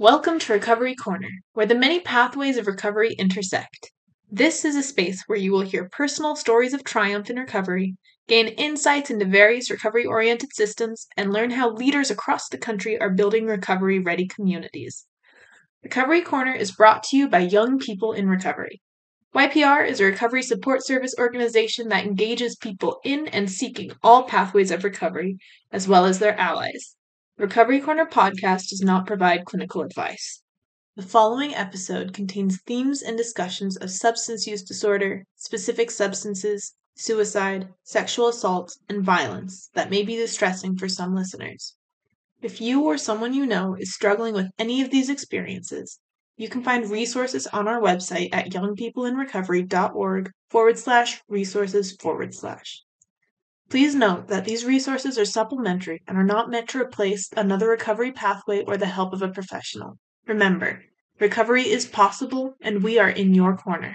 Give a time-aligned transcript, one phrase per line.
[0.00, 3.90] Welcome to Recovery Corner, where the many pathways of recovery intersect.
[4.30, 7.96] This is a space where you will hear personal stories of triumph in recovery,
[8.28, 13.10] gain insights into various recovery oriented systems, and learn how leaders across the country are
[13.10, 15.04] building recovery ready communities.
[15.82, 18.80] Recovery Corner is brought to you by Young People in Recovery.
[19.34, 24.70] YPR is a recovery support service organization that engages people in and seeking all pathways
[24.70, 25.38] of recovery,
[25.72, 26.94] as well as their allies.
[27.38, 30.42] Recovery Corner podcast does not provide clinical advice.
[30.96, 38.26] The following episode contains themes and discussions of substance use disorder, specific substances, suicide, sexual
[38.26, 41.76] assault, and violence that may be distressing for some listeners.
[42.42, 46.00] If you or someone you know is struggling with any of these experiences,
[46.36, 52.82] you can find resources on our website at youngpeopleinrecovery.org forward slash resources forward slash.
[53.70, 58.12] Please note that these resources are supplementary and are not meant to replace another recovery
[58.12, 59.98] pathway or the help of a professional.
[60.26, 60.82] Remember,
[61.20, 63.94] recovery is possible and we are in your corner.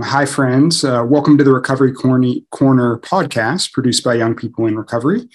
[0.00, 0.82] Hi, friends.
[0.82, 5.28] Uh, welcome to the Recovery Corner podcast produced by Young People in Recovery.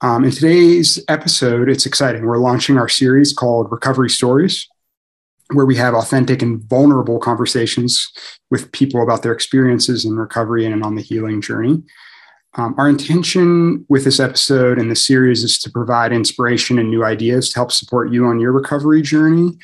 [0.00, 2.26] Um, in today's episode, it's exciting.
[2.26, 4.68] We're launching our series called Recovery Stories,
[5.52, 8.10] where we have authentic and vulnerable conversations
[8.50, 11.84] with people about their experiences in recovery and on the healing journey.
[12.54, 17.02] Um, our intention with this episode and the series is to provide inspiration and new
[17.04, 19.56] ideas to help support you on your recovery journey.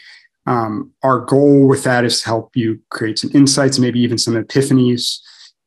[0.47, 4.43] Um, our goal with that is to help you create some insights, maybe even some
[4.43, 5.19] epiphanies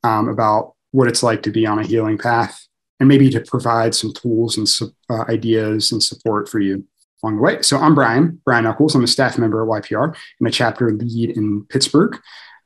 [0.04, 2.68] um, about what it's like to be on a healing path,
[3.00, 4.68] and maybe to provide some tools and
[5.12, 6.84] uh, ideas and support for you
[7.22, 7.62] along the way.
[7.62, 8.96] So I'm Brian, Brian Eccles.
[8.96, 12.20] I'm a staff member at YPR and a chapter lead in Pittsburgh.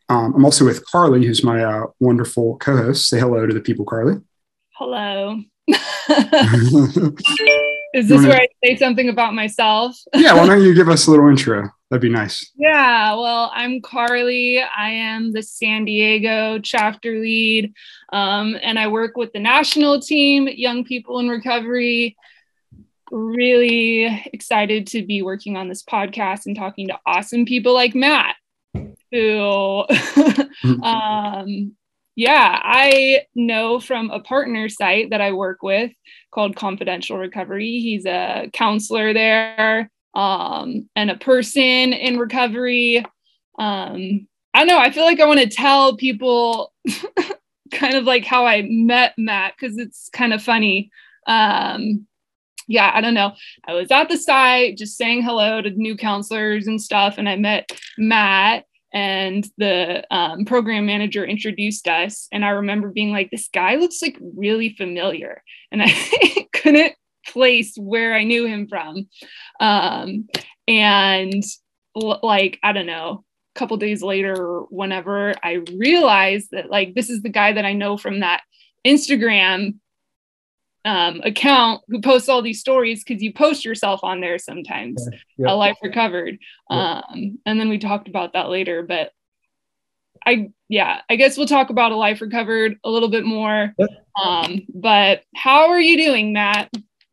[0.07, 3.09] Um, I'm also with Carly, who's my uh, wonderful co-host.
[3.09, 4.21] Say hello to the people, Carly.
[4.77, 5.41] Hello.
[7.95, 9.97] Is this where I say something about myself?
[10.13, 11.69] yeah, why don't you give us a little intro?
[11.89, 12.51] That'd be nice.
[12.55, 14.59] Yeah, well, I'm Carly.
[14.59, 17.73] I am the San Diego chapter lead,
[18.11, 22.17] um, and I work with the national team, Young People in Recovery.
[23.11, 28.35] Really excited to be working on this podcast and talking to awesome people like Matt,
[29.09, 29.85] who
[30.83, 31.77] um,
[32.15, 35.91] yeah, I know from a partner site that I work with
[36.31, 37.79] called Confidential Recovery.
[37.79, 42.99] He's a counselor there um, and a person in recovery.
[43.59, 44.79] Um, I don't know.
[44.79, 46.73] I feel like I want to tell people
[47.71, 50.91] kind of like how I met Matt because it's kind of funny.
[51.27, 52.07] Um,
[52.67, 53.33] yeah, I don't know.
[53.67, 57.35] I was at the site just saying hello to new counselors and stuff, and I
[57.35, 58.65] met Matt
[58.95, 64.01] and the um, program manager introduced us and i remember being like this guy looks
[64.01, 66.93] like really familiar and i couldn't
[67.27, 69.07] place where i knew him from.
[69.59, 70.27] Um,
[70.67, 71.43] and
[72.01, 73.23] l- like i don't know
[73.55, 77.73] a couple days later whenever i realized that like this is the guy that i
[77.73, 78.41] know from that
[78.87, 79.75] instagram
[80.85, 85.07] um, account who posts all these stories because you post yourself on there sometimes.
[85.37, 85.51] Yeah.
[85.51, 86.37] a life recovered.
[86.69, 87.01] Yeah.
[87.09, 89.11] um, and then we talked about that later but
[90.25, 93.73] i yeah i guess we'll talk about a life recovered a little bit more.
[94.23, 96.71] Um, but how are you doing matt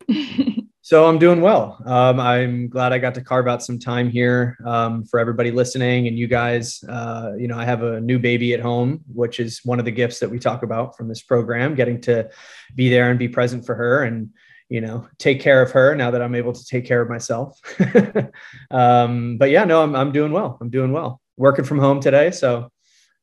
[0.85, 1.81] So I'm doing well.
[1.87, 6.09] Um, I'm glad I got to carve out some time here um, for everybody listening
[6.09, 6.83] and you guys.
[6.89, 9.93] Uh, you know, I have a new baby at home, which is one of the
[9.93, 11.77] gifts that we talk about from this program.
[11.77, 12.29] Getting to
[12.75, 14.31] be there and be present for her, and
[14.69, 17.61] you know, take care of her now that I'm able to take care of myself.
[18.73, 20.59] um, but yeah, no, I'm I'm doing well.
[20.61, 21.21] I'm doing well.
[21.37, 22.73] Working from home today, so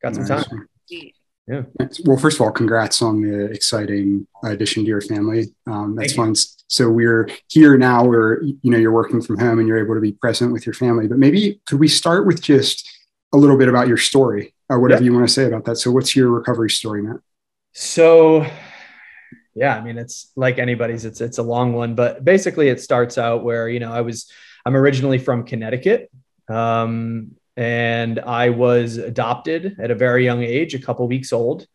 [0.02, 0.46] got some nice.
[0.48, 1.10] time.
[1.50, 1.64] Yeah.
[2.06, 5.48] Well, first of all, congrats on the exciting addition to your family.
[5.66, 6.30] Um, that's Thank fun.
[6.30, 6.42] You.
[6.68, 10.02] So we're here now where, you know, you're working from home and you're able to
[10.02, 12.88] be present with your family, but maybe could we start with just
[13.34, 15.78] a little bit about your story or whatever you want to say about that.
[15.78, 17.18] So what's your recovery story, Matt?
[17.74, 18.46] So
[19.56, 23.18] yeah, I mean, it's like anybody's, it's, it's a long one, but basically it starts
[23.18, 24.32] out where, you know, I was,
[24.68, 26.12] I'm originally from Connecticut.
[26.48, 31.68] Um, and I was adopted at a very young age, a couple weeks old.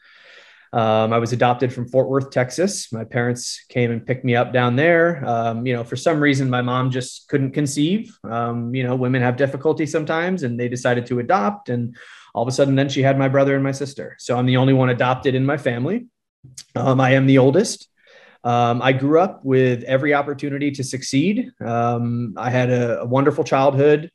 [0.73, 2.91] Um, I was adopted from Fort Worth, Texas.
[2.91, 5.23] My parents came and picked me up down there.
[5.29, 8.19] Um, you know, for some reason, my mom just couldn't conceive.
[8.25, 11.69] Um, you know, women have difficulty sometimes, and they decided to adopt.
[11.69, 11.95] And
[12.35, 14.17] all of a sudden, then she had my brother and my sister.
[14.19, 16.07] So I'm the only one adopted in my family.
[16.75, 17.89] Um, I am the oldest.
[18.43, 21.51] Um, I grew up with every opportunity to succeed.
[21.65, 24.11] Um, I had a, a, wonderful childhood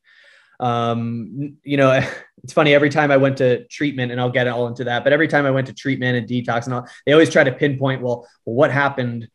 [0.59, 1.91] um, you know,
[2.43, 5.03] it's funny every time I went to treatment, and I'll get all into that.
[5.03, 7.51] But every time I went to treatment and detox and all, they always try to
[7.51, 9.27] pinpoint, well, what happened?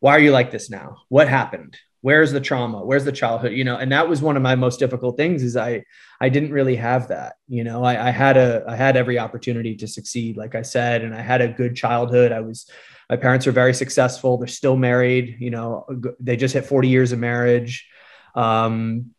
[0.00, 0.98] Why are you like this now?
[1.08, 1.76] What happened?
[2.02, 4.78] where's the trauma where's the childhood you know and that was one of my most
[4.78, 5.82] difficult things is i
[6.20, 9.74] i didn't really have that you know i, I had a i had every opportunity
[9.76, 12.68] to succeed like i said and i had a good childhood i was
[13.08, 15.86] my parents are very successful they're still married you know
[16.20, 17.88] they just hit 40 years of marriage
[18.34, 19.14] um,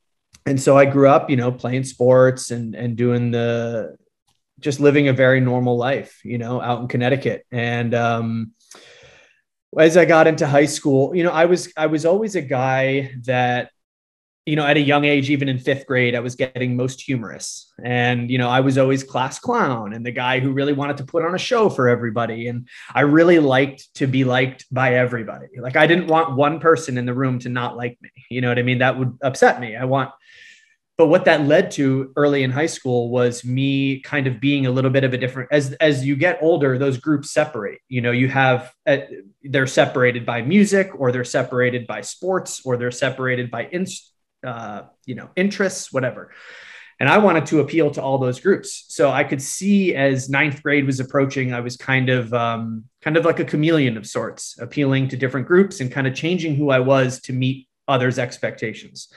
[0.45, 3.95] and so i grew up you know playing sports and and doing the
[4.59, 8.51] just living a very normal life you know out in connecticut and um,
[9.79, 13.11] as I got into high school, you know, I was I was always a guy
[13.25, 13.69] that
[14.45, 17.71] you know, at a young age, even in fifth grade, I was getting most humorous.
[17.81, 21.05] And, you know, I was always class clown and the guy who really wanted to
[21.05, 22.47] put on a show for everybody.
[22.47, 25.47] And I really liked to be liked by everybody.
[25.57, 28.09] Like, I didn't want one person in the room to not like me.
[28.33, 28.79] You know what I mean?
[28.79, 29.75] That would upset me.
[29.75, 30.11] I want
[30.97, 34.71] but what that led to early in high school was me kind of being a
[34.71, 38.11] little bit of a different as as you get older those groups separate you know
[38.11, 38.97] you have uh,
[39.43, 43.85] they're separated by music or they're separated by sports or they're separated by in,
[44.45, 46.31] uh, you know interests whatever
[46.99, 50.61] and i wanted to appeal to all those groups so i could see as ninth
[50.61, 54.57] grade was approaching i was kind of um, kind of like a chameleon of sorts
[54.59, 59.09] appealing to different groups and kind of changing who i was to meet others expectations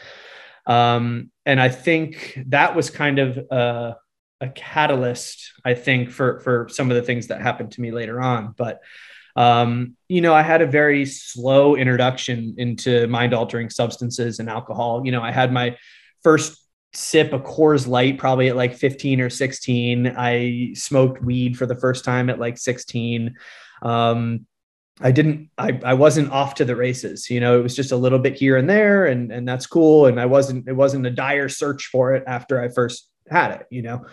[0.66, 3.96] um, and I think that was kind of a,
[4.40, 8.20] a, catalyst, I think, for for some of the things that happened to me later
[8.20, 8.54] on.
[8.56, 8.80] But
[9.36, 15.02] um, you know, I had a very slow introduction into mind altering substances and alcohol.
[15.04, 15.76] You know, I had my
[16.24, 16.60] first
[16.92, 20.14] sip of Coors Light probably at like 15 or 16.
[20.16, 23.36] I smoked weed for the first time at like 16.
[23.82, 24.46] Um,
[25.00, 27.28] I didn't I, I wasn't off to the races.
[27.28, 30.06] You know, it was just a little bit here and there and and that's cool.
[30.06, 33.66] And I wasn't it wasn't a dire search for it after I first had it,
[33.70, 34.06] you know.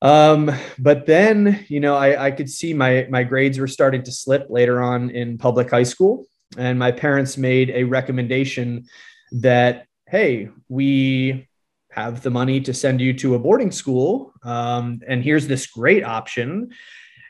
[0.00, 4.12] Um, but then, you know, I, I could see my my grades were starting to
[4.12, 6.26] slip later on in public high school.
[6.56, 8.86] And my parents made a recommendation
[9.32, 11.48] that, hey, we
[11.90, 14.32] have the money to send you to a boarding school.
[14.42, 16.70] Um, and here's this great option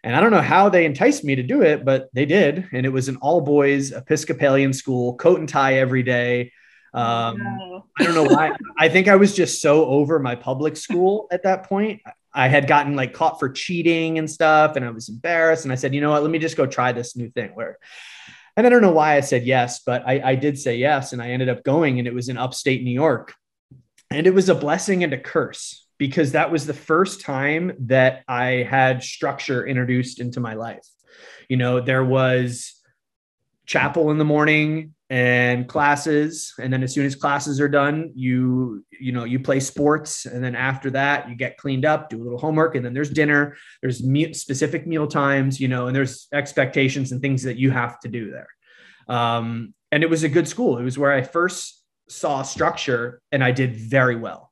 [0.04, 2.69] and I don't know how they enticed me to do it, but they did.
[2.72, 6.52] And it was an all boys Episcopalian school, coat and tie every day.
[6.93, 7.87] Um, no.
[7.99, 8.52] I don't know why.
[8.78, 12.02] I think I was just so over my public school at that point.
[12.34, 15.64] I had gotten like caught for cheating and stuff, and I was embarrassed.
[15.64, 16.22] And I said, you know what?
[16.22, 17.50] Let me just go try this new thing.
[17.54, 17.78] Where,
[18.56, 21.22] and I don't know why I said yes, but I, I did say yes, and
[21.22, 23.34] I ended up going, and it was in upstate New York,
[24.10, 28.25] and it was a blessing and a curse because that was the first time that
[28.26, 30.84] I had structure introduced into my life.
[31.49, 32.75] You know, there was
[33.66, 38.84] chapel in the morning and classes and then as soon as classes are done you
[38.99, 42.25] you know you play sports and then after that you get cleaned up do a
[42.25, 46.26] little homework and then there's dinner there's me- specific meal times you know and there's
[46.32, 48.49] expectations and things that you have to do there.
[49.06, 50.78] Um, and it was a good school.
[50.78, 54.51] It was where i first saw structure and i did very well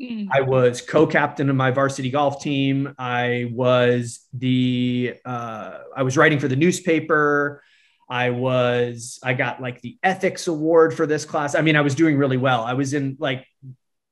[0.00, 0.28] Mm.
[0.30, 2.94] I was co-captain of my varsity golf team.
[2.98, 7.62] I was the uh, I was writing for the newspaper.
[8.08, 11.54] I was I got like the ethics award for this class.
[11.54, 12.62] I mean, I was doing really well.
[12.62, 13.44] I was in like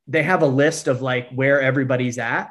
[0.09, 2.51] they have a list of like where everybody's at,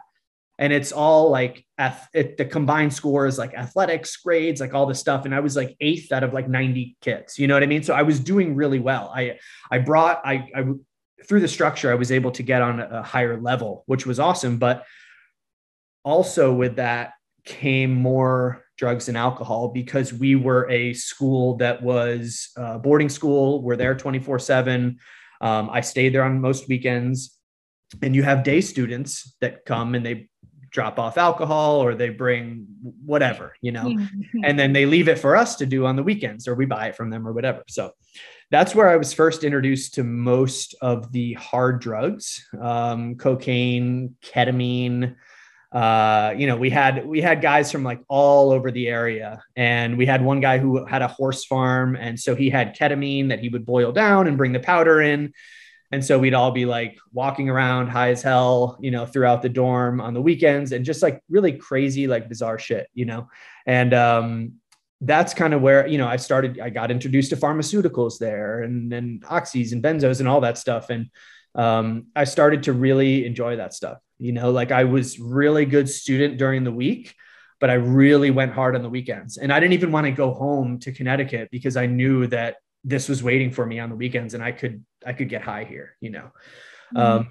[0.57, 1.65] and it's all like
[2.13, 5.25] it, the combined score is like athletics grades, like all this stuff.
[5.25, 7.37] And I was like eighth out of like ninety kids.
[7.37, 7.83] You know what I mean?
[7.83, 9.11] So I was doing really well.
[9.13, 9.39] I
[9.69, 10.63] I brought I I
[11.27, 14.57] through the structure, I was able to get on a higher level, which was awesome.
[14.57, 14.85] But
[16.03, 17.13] also with that
[17.45, 23.61] came more drugs and alcohol because we were a school that was a boarding school.
[23.61, 24.97] We're there 24 7.
[25.41, 27.31] Um, I stayed there on most weekends.
[28.01, 30.27] And you have day students that come and they
[30.71, 32.65] drop off alcohol or they bring
[33.05, 34.39] whatever, you know, mm-hmm.
[34.43, 36.87] and then they leave it for us to do on the weekends or we buy
[36.87, 37.63] it from them or whatever.
[37.69, 37.91] So
[38.51, 45.15] that's where I was first introduced to most of the hard drugs, um, cocaine, ketamine.
[45.71, 49.97] Uh, you know, we had we had guys from like all over the area, and
[49.97, 53.39] we had one guy who had a horse farm, and so he had ketamine that
[53.39, 55.33] he would boil down and bring the powder in.
[55.91, 59.49] And so we'd all be like walking around high as hell, you know, throughout the
[59.49, 63.29] dorm on the weekends and just like really crazy, like bizarre shit, you know.
[63.65, 64.53] And um,
[65.05, 66.59] that's kind of where you know I started.
[66.59, 70.89] I got introduced to pharmaceuticals there, and and oxys and benzos and all that stuff,
[70.89, 71.09] and
[71.53, 73.99] um, I started to really enjoy that stuff.
[74.17, 77.13] You know, like I was really good student during the week,
[77.59, 80.33] but I really went hard on the weekends, and I didn't even want to go
[80.33, 84.33] home to Connecticut because I knew that this was waiting for me on the weekends,
[84.33, 85.95] and I could I could get high here.
[86.01, 86.31] You know.
[86.95, 86.97] Mm-hmm.
[86.97, 87.29] Um,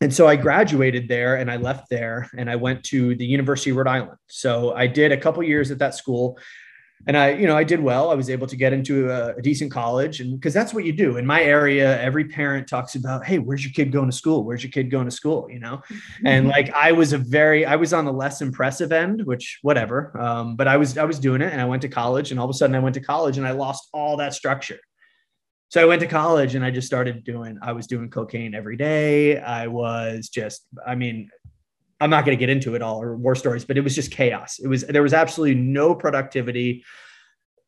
[0.00, 3.70] and so I graduated there and I left there and I went to the University
[3.70, 4.18] of Rhode Island.
[4.26, 6.38] So I did a couple years at that school
[7.06, 8.10] and I, you know, I did well.
[8.10, 10.92] I was able to get into a, a decent college, and because that's what you
[10.92, 12.00] do in my area.
[12.00, 14.44] Every parent talks about, "Hey, where's your kid going to school?
[14.44, 16.26] Where's your kid going to school?" You know, mm-hmm.
[16.26, 20.18] and like I was a very, I was on the less impressive end, which whatever.
[20.18, 22.46] Um, but I was, I was doing it, and I went to college, and all
[22.46, 24.78] of a sudden I went to college, and I lost all that structure.
[25.68, 27.58] So I went to college, and I just started doing.
[27.60, 29.38] I was doing cocaine every day.
[29.38, 31.28] I was just, I mean,
[32.04, 34.10] I'm not going to get into it all or war stories, but it was just
[34.10, 34.58] chaos.
[34.58, 36.84] It was there was absolutely no productivity.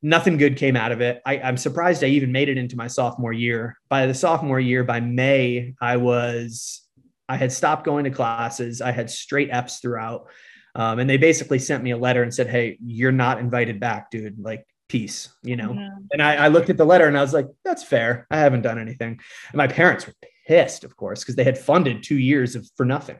[0.02, 1.23] Nothing good came out of it.
[1.25, 3.78] I, I'm surprised I even made it into my sophomore year.
[3.88, 6.83] By the sophomore year, by May, I was
[7.31, 8.83] I had stopped going to classes.
[8.83, 10.28] I had straight F's throughout.
[10.75, 14.11] Um, and they basically sent me a letter and said, Hey, you're not invited back,
[14.11, 14.38] dude.
[14.38, 15.73] Like, peace, you know?
[15.73, 15.88] Yeah.
[16.12, 18.26] And I, I, looked at the letter and I was like, That's fair.
[18.31, 19.19] I haven't done anything.
[19.49, 20.12] And my parents were
[20.47, 23.16] pissed, of course, because they had funded two years of for nothing.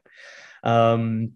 [0.67, 1.33] Um,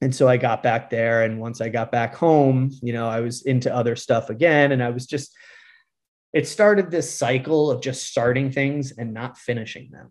[0.00, 1.22] and so I got back there.
[1.24, 4.72] And once I got back home, you know, I was into other stuff again.
[4.72, 5.30] And I was just,
[6.32, 10.10] it started this cycle of just starting things and not finishing them.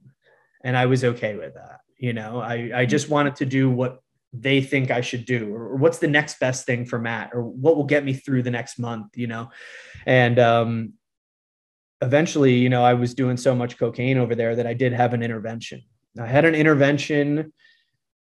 [0.64, 1.80] And I was okay with that.
[1.98, 4.00] You know, I, I just wanted to do what
[4.32, 7.76] they think I should do, or, what's the next best thing for Matt, or what
[7.76, 9.50] will get me through the next month, you know?
[10.06, 10.94] And um,
[12.02, 15.16] eventually, you know, I was doing so much cocaine over there that I did have
[15.16, 15.82] an intervention.
[16.20, 17.54] I had an intervention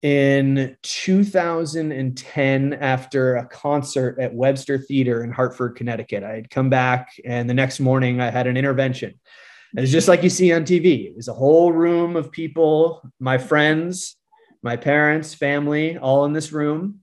[0.05, 6.23] in 2010 after a concert at Webster Theater in Hartford, Connecticut.
[6.23, 9.19] I had come back, and the next morning I had an intervention.
[9.75, 11.07] It was just like you see on TV.
[11.07, 14.17] It was a whole room of people, my friends,
[14.63, 17.01] my parents, family, all in this room.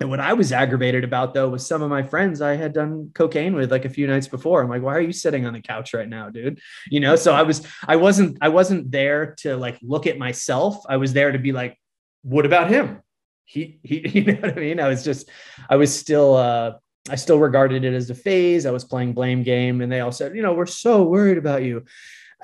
[0.00, 3.10] And what I was aggravated about though was some of my friends I had done
[3.14, 4.60] cocaine with like a few nights before.
[4.60, 6.60] I'm like, why are you sitting on the couch right now, dude?
[6.90, 10.76] You know, so I was I wasn't I wasn't there to like look at myself.
[10.88, 11.78] I was there to be like,
[12.24, 13.02] what about him?
[13.44, 14.80] He, he, you know what I mean?
[14.80, 15.30] I was just,
[15.70, 16.72] I was still, uh,
[17.08, 18.64] I still regarded it as a phase.
[18.64, 21.62] I was playing blame game, and they all said, you know, we're so worried about
[21.62, 21.84] you.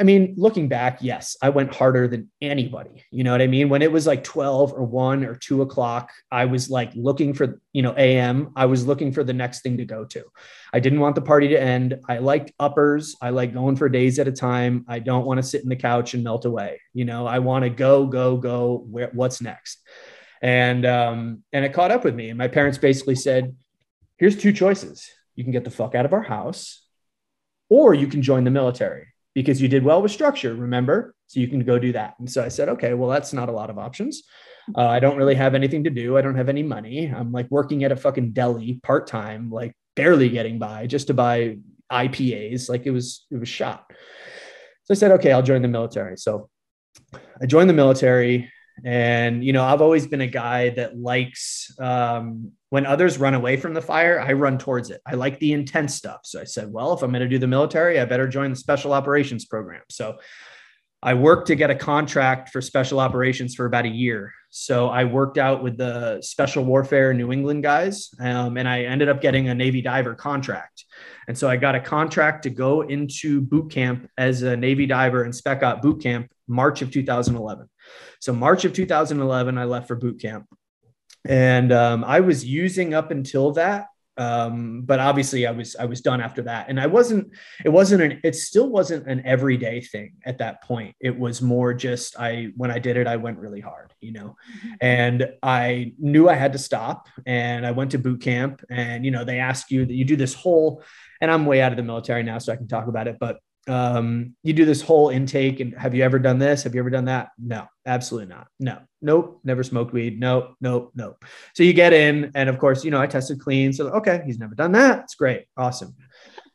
[0.01, 3.05] I mean, looking back, yes, I went harder than anybody.
[3.11, 3.69] You know what I mean?
[3.69, 7.61] When it was like 12 or 1 or 2 o'clock, I was like looking for,
[7.75, 8.51] you know, AM.
[8.57, 10.25] I was looking for the next thing to go to.
[10.73, 12.01] I didn't want the party to end.
[12.09, 13.15] I liked uppers.
[13.21, 14.87] I like going for days at a time.
[14.89, 16.81] I don't want to sit in the couch and melt away.
[16.95, 18.87] You know, I want to go, go, go.
[18.91, 19.83] Where, what's next?
[20.41, 22.31] And, um, and it caught up with me.
[22.31, 23.55] And my parents basically said,
[24.17, 25.11] here's two choices.
[25.37, 26.87] You can get the fuck out of our house
[27.69, 31.15] or you can join the military because you did well with structure, remember?
[31.27, 32.15] So you can go do that.
[32.19, 34.23] And so I said, okay, well, that's not a lot of options.
[34.77, 36.17] Uh, I don't really have anything to do.
[36.17, 37.07] I don't have any money.
[37.07, 41.15] I'm like working at a fucking deli part time, like barely getting by just to
[41.15, 41.59] buy
[41.91, 42.69] IPAs.
[42.69, 43.93] Like it was, it was shot.
[44.85, 46.17] So I said, okay, I'll join the military.
[46.17, 46.49] So
[47.41, 48.51] I joined the military.
[48.85, 53.57] And, you know, I've always been a guy that likes um, when others run away
[53.57, 55.01] from the fire, I run towards it.
[55.07, 56.21] I like the intense stuff.
[56.25, 58.57] So I said, well, if I'm going to do the military, I better join the
[58.57, 59.83] special operations program.
[59.91, 60.19] So
[61.03, 64.33] I worked to get a contract for special operations for about a year.
[64.51, 69.09] So I worked out with the special warfare New England guys, um, and I ended
[69.09, 70.85] up getting a Navy diver contract.
[71.27, 75.25] And so I got a contract to go into boot camp as a Navy diver
[75.25, 77.69] in Spec Op boot camp March of 2011.
[78.21, 80.47] So March of 2011, I left for boot camp
[81.29, 83.87] and um, I was using up until that.
[84.17, 87.31] Um, but obviously I was I was done after that, and I wasn't.
[87.65, 88.21] It wasn't an.
[88.23, 90.95] It still wasn't an everyday thing at that point.
[91.01, 94.37] It was more just I when I did it, I went really hard, you know,
[94.59, 94.75] mm-hmm.
[94.83, 97.09] and I knew I had to stop.
[97.25, 100.17] And I went to boot camp, and you know they ask you that you do
[100.17, 100.83] this whole.
[101.23, 103.17] And I'm way out of the military now, so I can talk about it.
[103.19, 103.39] But
[103.69, 106.63] um, you do this whole intake and have you ever done this?
[106.65, 107.31] Have you ever done that?
[107.39, 108.49] No, absolutely not.
[108.59, 110.19] No, nope, never smoked weed.
[110.19, 111.25] Nope, nope, nope.
[111.55, 113.73] So you get in, and of course, you know, I tested clean.
[113.73, 115.01] So, okay, he's never done that.
[115.05, 115.45] It's great.
[115.57, 115.95] Awesome.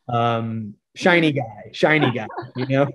[0.08, 2.88] Um, shiny guy, shiny guy, you know?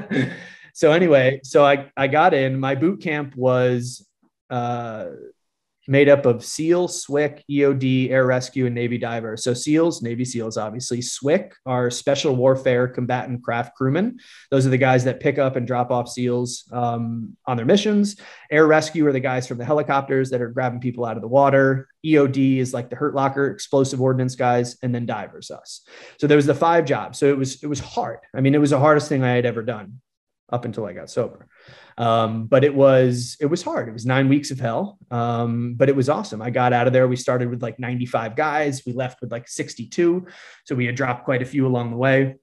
[0.74, 2.58] so, anyway, so I, I got in.
[2.58, 4.06] My boot camp was,
[4.50, 5.06] uh,
[5.88, 9.36] made up of SEAL, SWCC, EOD, Air Rescue, and Navy Diver.
[9.36, 10.98] So SEALs, Navy SEALs, obviously.
[10.98, 14.18] SWCC are Special Warfare Combatant Craft Crewmen.
[14.50, 18.16] Those are the guys that pick up and drop off SEALs um, on their missions.
[18.50, 21.28] Air Rescue are the guys from the helicopters that are grabbing people out of the
[21.28, 21.88] water.
[22.04, 25.86] EOD is like the hurt locker, explosive ordnance guys, and then divers us.
[26.20, 27.18] So there was the five jobs.
[27.18, 28.18] So it was it was hard.
[28.34, 30.00] I mean, it was the hardest thing I had ever done
[30.50, 31.46] up until I got sober.
[31.96, 33.88] Um, but it was it was hard.
[33.88, 36.40] It was nine weeks of hell, um, but it was awesome.
[36.40, 37.08] I got out of there.
[37.08, 38.82] We started with like 95 guys.
[38.86, 40.26] We left with like 62,
[40.64, 42.36] so we had dropped quite a few along the way.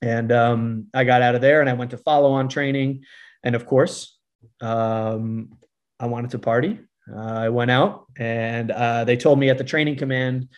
[0.00, 3.04] And um, I got out of there and I went to follow on training,
[3.42, 4.16] and of course,
[4.60, 5.58] um,
[5.98, 6.78] I wanted to party.
[7.12, 10.48] Uh, I went out and uh, they told me at the training command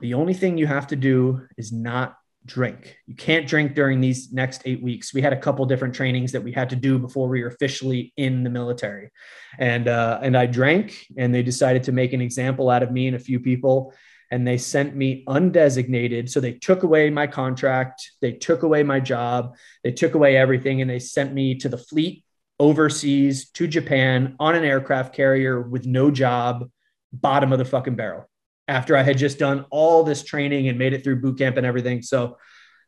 [0.00, 2.96] The only thing you have to do is not drink.
[3.06, 5.14] You can't drink during these next eight weeks.
[5.14, 8.12] We had a couple different trainings that we had to do before we were officially
[8.16, 9.10] in the military,
[9.58, 13.06] and uh, and I drank, and they decided to make an example out of me
[13.06, 13.94] and a few people,
[14.30, 16.28] and they sent me undesignated.
[16.28, 20.80] So they took away my contract, they took away my job, they took away everything,
[20.80, 22.24] and they sent me to the fleet
[22.60, 26.70] overseas to Japan on an aircraft carrier with no job,
[27.12, 28.28] bottom of the fucking barrel
[28.68, 31.66] after I had just done all this training and made it through boot camp and
[31.66, 32.02] everything.
[32.02, 32.38] So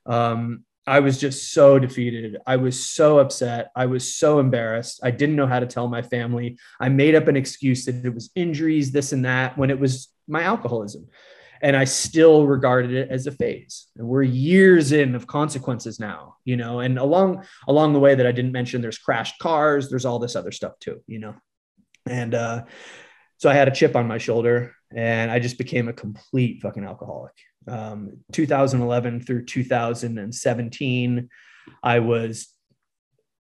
[0.07, 2.39] um, I was just so defeated.
[2.47, 3.71] I was so upset.
[3.75, 5.01] I was so embarrassed.
[5.03, 6.59] I didn't know how to tell my family.
[6.79, 10.09] I made up an excuse that it was injuries, this and that, when it was
[10.29, 11.09] my alcoholism.
[11.61, 13.87] And I still regarded it as a phase.
[13.97, 16.81] And we're years in of consequences now, you know.
[16.81, 20.37] And along along the way that I didn't mention, there's crashed cars, there's all this
[20.37, 21.35] other stuff too, you know.
[22.09, 22.65] And uh,
[23.39, 26.85] so I had a chip on my shoulder and I just became a complete fucking
[26.85, 27.33] alcoholic.
[27.69, 31.29] Um, 2011 through 2017,
[31.83, 32.49] I was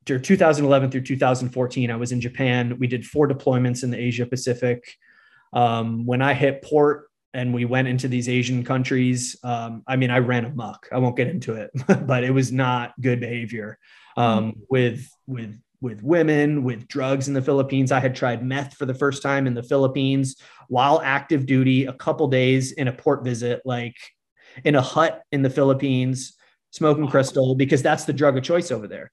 [0.10, 2.78] or 2011 through 2014, I was in Japan.
[2.80, 4.96] We did four deployments in the Asia Pacific.
[5.54, 10.10] Um, when I hit port and we went into these Asian countries, um, I mean,
[10.10, 10.88] I ran amok.
[10.92, 11.72] I won't get into it,
[12.08, 13.78] but it was not good behavior
[14.18, 17.92] um, with with with women, with drugs in the Philippines.
[17.92, 20.36] I had tried meth for the first time in the Philippines
[20.72, 23.98] while active duty, a couple days in a port visit, like
[24.64, 26.38] in a hut in the Philippines,
[26.70, 29.12] smoking crystal, because that's the drug of choice over there.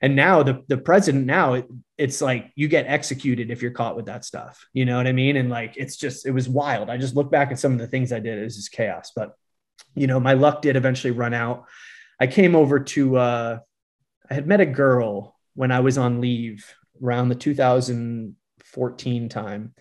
[0.00, 1.66] And now the, the president now it,
[1.98, 4.66] it's like you get executed if you're caught with that stuff.
[4.72, 5.36] You know what I mean?
[5.36, 6.88] And like it's just it was wild.
[6.88, 8.38] I just look back at some of the things I did.
[8.38, 9.12] It was just chaos.
[9.14, 9.36] But
[9.94, 11.66] you know, my luck did eventually run out.
[12.18, 13.58] I came over to uh
[14.30, 16.64] I had met a girl when I was on leave
[17.02, 19.74] around the 2014 time.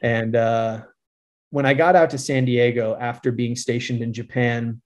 [0.00, 0.82] And uh,
[1.50, 4.80] when I got out to San Diego after being stationed in Japan,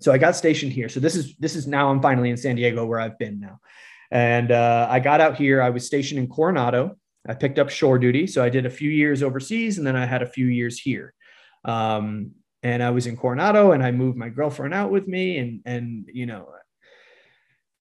[0.00, 0.88] so I got stationed here.
[0.88, 3.60] So this is this is now I'm finally in San Diego where I've been now.
[4.10, 5.62] And uh, I got out here.
[5.62, 6.96] I was stationed in Coronado.
[7.26, 10.04] I picked up shore duty, so I did a few years overseas, and then I
[10.04, 11.14] had a few years here.
[11.64, 12.32] Um,
[12.64, 16.08] and I was in Coronado, and I moved my girlfriend out with me, and and
[16.12, 16.48] you know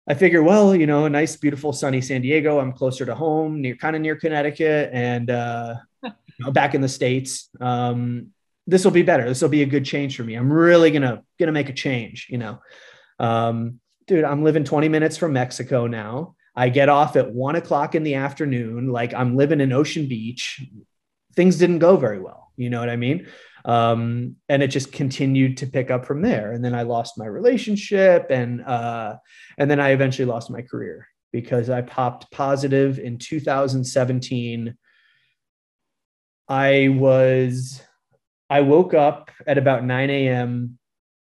[0.08, 2.60] I figure, well, you know, a nice, beautiful, sunny San Diego.
[2.60, 5.76] I'm closer to home, near kind of near Connecticut, and uh,
[6.42, 7.50] know, back in the states.
[7.60, 8.28] Um,
[8.68, 9.26] this will be better.
[9.26, 10.36] This will be a good change for me.
[10.36, 12.28] I'm really gonna gonna make a change.
[12.30, 12.60] You know,
[13.20, 16.36] um, dude, I'm living 20 minutes from Mexico now.
[16.56, 18.90] I get off at one o'clock in the afternoon.
[18.90, 20.62] Like I'm living in Ocean Beach.
[21.36, 22.52] Things didn't go very well.
[22.58, 23.28] You know what I mean?
[23.66, 27.26] um, and it just continued to pick up from there and then i lost my
[27.26, 29.16] relationship and uh,
[29.58, 34.76] and then i eventually lost my career because i popped positive in 2017
[36.48, 37.82] i was
[38.50, 40.78] i woke up at about 9 a.m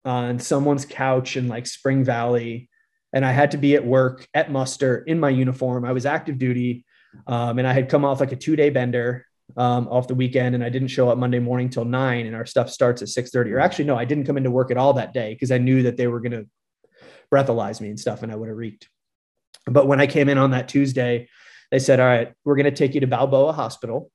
[0.06, 2.70] on someone's couch in like spring valley
[3.14, 5.86] and i had to be at work at muster in my uniform.
[5.86, 6.86] I was active duty
[7.28, 9.26] um, and i had come off like a two-day bender
[9.58, 12.46] um, off the weekend and I didn't show up Monday morning till nine and our
[12.46, 14.94] stuff starts at 6 30 or actually, no, I didn't come into work at all
[14.94, 16.48] that day because I knew that they were going to
[17.32, 18.90] breathalyze me and stuff and I would have reeked.
[19.66, 21.30] But when I came in on that Tuesday,
[21.72, 24.12] they said, all right, we're going to take you to Balboa hospital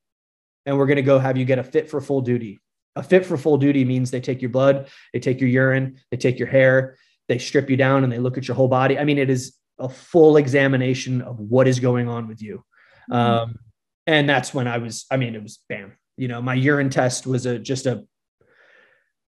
[0.66, 2.60] and we're going to go have you get a fit for full duty.
[2.96, 6.16] A fit for full duty means they take your blood, they take your urine, they
[6.16, 6.96] take your hair,
[7.28, 8.98] they strip you down and they look at your whole body.
[8.98, 12.64] I mean, it is a full examination of what is going on with you.
[13.10, 13.14] Mm-hmm.
[13.14, 13.58] Um,
[14.06, 15.06] and that's when I was.
[15.10, 15.96] I mean, it was bam.
[16.16, 18.04] You know, my urine test was a just a.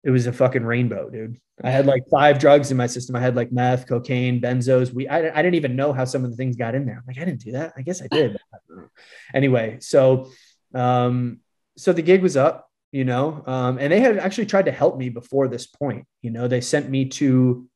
[0.05, 1.41] It was a fucking rainbow, dude.
[1.63, 3.17] I had like five drugs in my system.
[3.17, 4.93] I had like meth, cocaine, benzos.
[4.93, 6.97] We, I, I didn't even know how some of the things got in there.
[6.97, 7.73] I'm like, I didn't do that.
[7.77, 8.39] I guess I did.
[9.35, 10.31] anyway, so,
[10.75, 11.41] um,
[11.77, 14.99] so the gig was up, you know, um, and they had actually tried to help
[14.99, 16.07] me before this point.
[16.23, 17.69] You know, they sent me to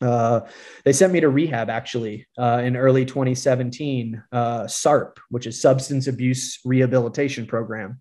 [0.00, 0.40] uh,
[0.84, 6.06] they sent me to rehab actually uh, in early 2017, uh, SARP, which is Substance
[6.06, 7.98] Abuse Rehabilitation Program.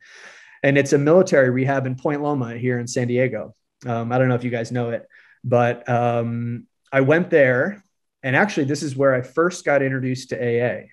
[0.63, 3.53] And it's a military rehab in Point Loma here in San Diego.
[3.85, 5.05] Um, I don't know if you guys know it,
[5.43, 7.83] but um, I went there.
[8.23, 10.87] And actually, this is where I first got introduced to AA.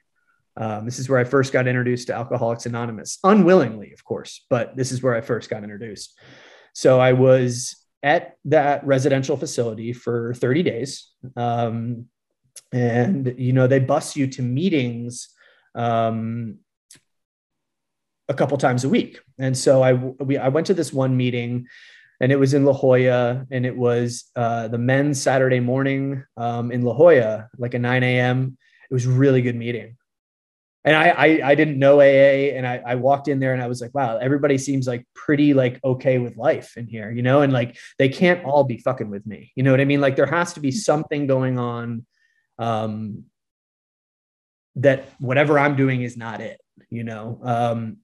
[0.57, 4.77] Um, this is where I first got introduced to Alcoholics Anonymous, unwillingly, of course, but
[4.77, 6.19] this is where I first got introduced.
[6.75, 11.11] So I was at that residential facility for 30 days.
[11.37, 12.07] Um,
[12.73, 15.29] and, you know, they bus you to meetings
[15.75, 16.59] um,
[18.29, 19.21] a couple times a week.
[19.38, 21.67] And so I, we, I went to this one meeting
[22.21, 26.71] and it was in La Jolla and it was uh, the men's Saturday morning um,
[26.71, 28.57] in La Jolla, like a 9 a.m.
[28.91, 29.97] It was really good meeting.
[30.85, 33.68] And I, I, I didn't know AA, and I, I walked in there and I
[33.68, 37.42] was like, wow, everybody seems like pretty like okay with life in here, you know,
[37.42, 40.01] and like they can't all be fucking with me, you know what I mean?
[40.01, 42.05] Like there has to be something going on,
[42.59, 43.25] um,
[44.77, 47.99] that whatever I'm doing is not it, you know, um,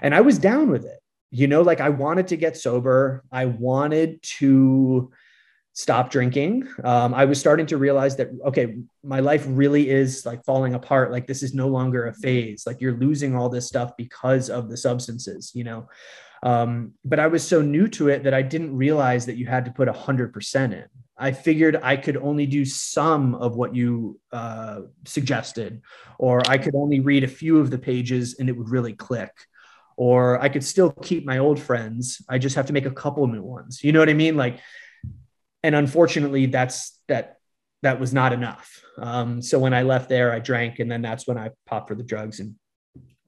[0.00, 3.46] and I was down with it, you know, like I wanted to get sober, I
[3.46, 5.10] wanted to
[5.76, 6.66] stop drinking.
[6.84, 11.12] Um, i was starting to realize that okay my life really is like falling apart.
[11.12, 12.66] Like this is no longer a phase.
[12.66, 15.86] Like you're losing all this stuff because of the substances you know?
[16.42, 19.64] Um, but i was so new to it that i didn't realize that you had
[19.66, 20.84] to put 100% in.
[21.18, 25.82] I figured i could only do some of what you uh, suggested
[26.18, 29.34] or i could only read a few of the pages and it would really click
[29.98, 32.22] or i could still keep my old friends.
[32.30, 33.84] I just have to make a couple new ones.
[33.84, 34.38] You know what i mean?
[34.38, 34.60] Like
[35.66, 37.38] and unfortunately that's that
[37.82, 38.80] that was not enough.
[38.98, 41.96] Um, so when i left there i drank and then that's when i popped for
[41.96, 42.54] the drugs and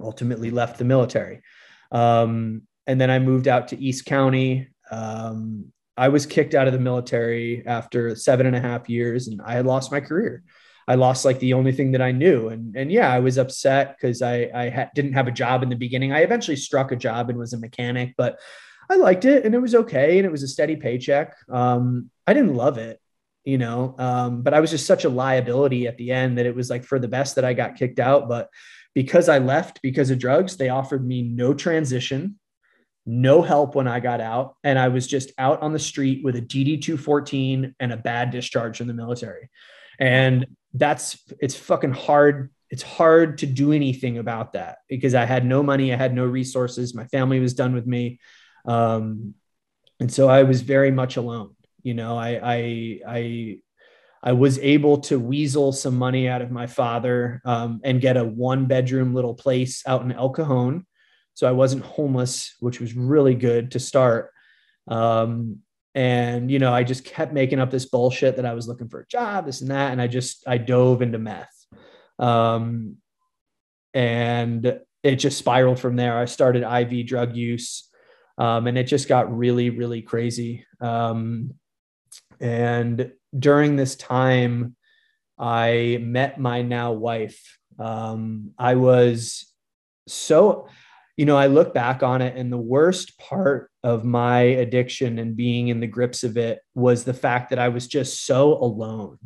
[0.00, 1.42] ultimately left the military.
[1.90, 4.68] Um, and then i moved out to east county.
[4.90, 9.42] Um, i was kicked out of the military after seven and a half years and
[9.42, 10.44] i had lost my career.
[10.86, 12.48] I lost like the only thing that i knew.
[12.48, 15.70] And and yeah i was upset because i i ha- didn't have a job in
[15.70, 16.12] the beginning.
[16.12, 18.38] I eventually struck a job and was a mechanic but
[18.90, 21.36] I liked it and it was okay and it was a steady paycheck.
[21.50, 23.00] Um, I didn't love it,
[23.44, 26.54] you know, um, but I was just such a liability at the end that it
[26.54, 28.28] was like for the best that I got kicked out.
[28.28, 28.50] But
[28.94, 32.38] because I left because of drugs, they offered me no transition,
[33.06, 34.56] no help when I got out.
[34.62, 38.30] And I was just out on the street with a DD 214 and a bad
[38.30, 39.48] discharge from the military.
[39.98, 45.46] And that's, it's fucking hard it's hard to do anything about that because I had
[45.46, 48.20] no money, I had no resources, my family was done with me.
[48.66, 49.34] Um,
[49.98, 51.56] and so I was very much alone.
[51.82, 53.58] You know, I, I, I,
[54.22, 58.24] I was able to weasel some money out of my father um, and get a
[58.24, 60.86] one bedroom little place out in El Cajon.
[61.34, 64.32] So I wasn't homeless, which was really good to start.
[64.88, 65.58] Um,
[65.94, 69.00] and, you know, I just kept making up this bullshit that I was looking for
[69.00, 69.92] a job, this and that.
[69.92, 71.66] And I just, I dove into meth.
[72.18, 72.96] Um,
[73.94, 76.18] and it just spiraled from there.
[76.18, 77.88] I started IV drug use
[78.38, 80.64] um, and it just got really, really crazy.
[80.80, 81.54] Um,
[82.40, 84.76] and during this time,
[85.38, 87.58] I met my now wife.
[87.78, 89.52] Um, I was
[90.08, 90.68] so,
[91.16, 95.36] you know, I look back on it, and the worst part of my addiction and
[95.36, 99.18] being in the grips of it was the fact that I was just so alone.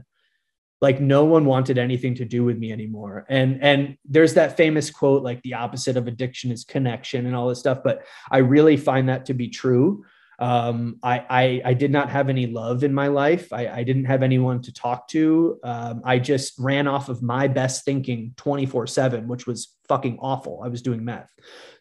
[0.80, 3.24] Like no one wanted anything to do with me anymore.
[3.28, 7.48] And and there's that famous quote like the opposite of addiction is connection and all
[7.48, 10.04] this stuff but i really find that to be true
[10.38, 13.52] um, I, I, I did not have any love in my life.
[13.52, 15.58] I, I didn't have anyone to talk to.
[15.62, 20.60] Um, I just ran off of my best thinking 24 seven, which was fucking awful.
[20.64, 21.30] I was doing meth.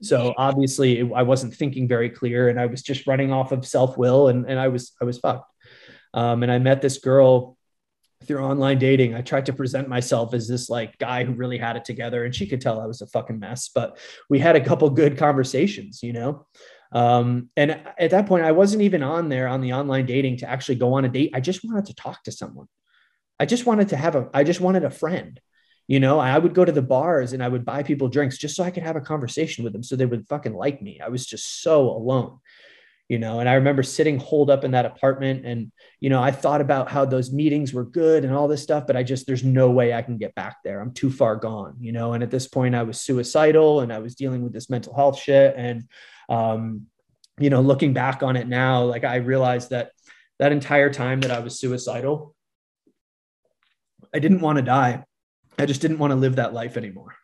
[0.02, 3.66] So obviously it, I wasn't thinking very clear and I was just running off of
[3.66, 5.50] self will and, and I was, I was fucked.
[6.14, 7.58] Um, and I met this girl
[8.26, 11.76] through online dating, I tried to present myself as this like guy who really had
[11.76, 13.70] it together, and she could tell I was a fucking mess.
[13.74, 13.98] But
[14.30, 16.46] we had a couple good conversations, you know.
[16.92, 20.50] Um, and at that point, I wasn't even on there on the online dating to
[20.50, 21.32] actually go on a date.
[21.34, 22.68] I just wanted to talk to someone.
[23.40, 24.30] I just wanted to have a.
[24.34, 25.40] I just wanted a friend.
[25.88, 28.56] You know, I would go to the bars and I would buy people drinks just
[28.56, 31.00] so I could have a conversation with them, so they would fucking like me.
[31.04, 32.40] I was just so alone
[33.12, 36.32] you know and i remember sitting holed up in that apartment and you know i
[36.32, 39.44] thought about how those meetings were good and all this stuff but i just there's
[39.44, 42.32] no way i can get back there i'm too far gone you know and at
[42.32, 45.90] this point i was suicidal and i was dealing with this mental health shit and
[46.32, 46.88] um
[47.40, 49.92] you know looking back on it now like i realized that
[50.40, 52.36] that entire time that i was suicidal
[54.14, 55.04] i didn't want to die.
[55.60, 57.16] I just didn't want to live that life anymore.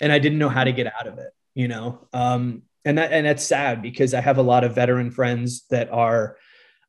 [0.00, 2.06] And i didn't know how to get out of it you know?
[2.12, 5.90] Um and that and that's sad because I have a lot of veteran friends that
[5.90, 6.36] are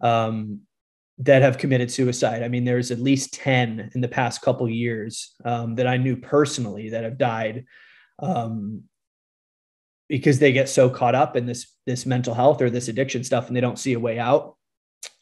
[0.01, 0.61] um,
[1.19, 2.43] that have committed suicide.
[2.43, 6.17] I mean, there's at least ten in the past couple years um, that I knew
[6.17, 7.65] personally that have died
[8.19, 8.83] um,
[10.07, 13.47] because they get so caught up in this this mental health or this addiction stuff,
[13.47, 14.55] and they don't see a way out.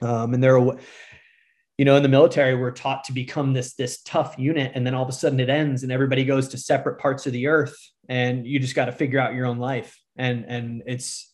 [0.02, 4.36] Um, and they're you know in the military we're taught to become this this tough
[4.38, 7.26] unit and then all of a sudden it ends and everybody goes to separate parts
[7.26, 7.76] of the earth
[8.08, 10.00] and you just got to figure out your own life.
[10.15, 11.32] And and it's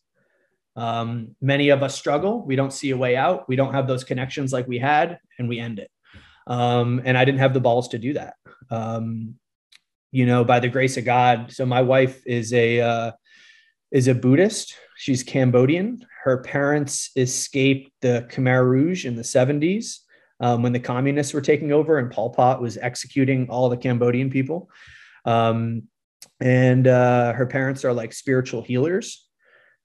[0.75, 2.45] um, many of us struggle.
[2.45, 3.49] We don't see a way out.
[3.49, 5.91] We don't have those connections like we had and we end it.
[6.47, 8.35] Um, and i didn't have the balls to do that.
[8.71, 9.35] Um,
[10.11, 13.11] you know by the grace of god so my wife is a uh,
[13.91, 19.99] is a buddhist she's cambodian her parents escaped the khmer rouge in the 70s
[20.41, 24.29] um, when the communists were taking over and pol pot was executing all the cambodian
[24.29, 24.69] people
[25.25, 25.83] um,
[26.39, 29.25] and uh, her parents are like spiritual healers.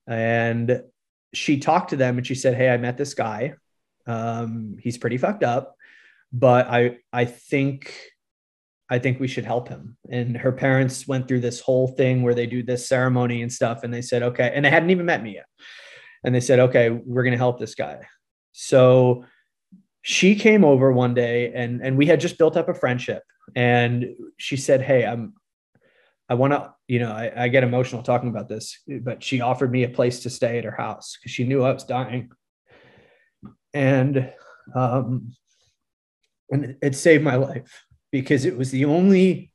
[0.06, 0.82] And
[1.32, 3.54] she talked to them and she said, Hey, I met this guy.
[4.06, 5.76] Um, he's pretty fucked up,
[6.32, 7.94] but I, I think,
[8.90, 9.96] I think we should help him.
[10.10, 13.82] And her parents went through this whole thing where they do this ceremony and stuff.
[13.82, 14.52] And they said, okay.
[14.54, 15.46] And they hadn't even met me yet.
[16.24, 18.00] And they said, okay, we're going to help this guy.
[18.52, 19.24] So
[20.02, 23.22] she came over one day and, and we had just built up a friendship.
[23.56, 25.34] And she said, Hey, I'm,
[26.28, 29.70] I want to, you know, I, I, get emotional talking about this, but she offered
[29.70, 32.30] me a place to stay at her house because she knew I was dying.
[33.74, 34.32] And,
[34.74, 35.32] um,
[36.50, 39.50] and it saved my life because it was the only,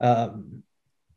[0.00, 0.64] um,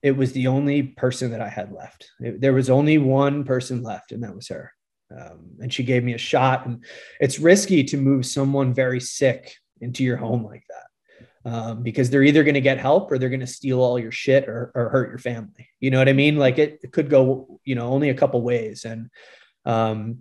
[0.03, 2.11] it was the only person that I had left.
[2.19, 4.71] It, there was only one person left, and that was her.
[5.09, 6.67] Um, and she gave me a shot.
[6.67, 6.85] And
[7.19, 12.21] it's risky to move someone very sick into your home like that um, because they're
[12.21, 14.89] either going to get help or they're going to steal all your shit or, or,
[14.89, 15.67] hurt your family.
[15.79, 16.37] You know what I mean?
[16.37, 18.85] Like it, it could go, you know, only a couple ways.
[18.85, 19.09] And
[19.65, 20.19] um,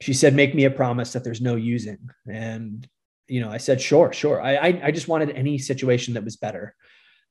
[0.00, 2.10] she said, make me a promise that there's no using.
[2.28, 2.88] And,
[3.32, 4.42] you know, I said, sure, sure.
[4.42, 6.74] I, I, I just wanted any situation that was better.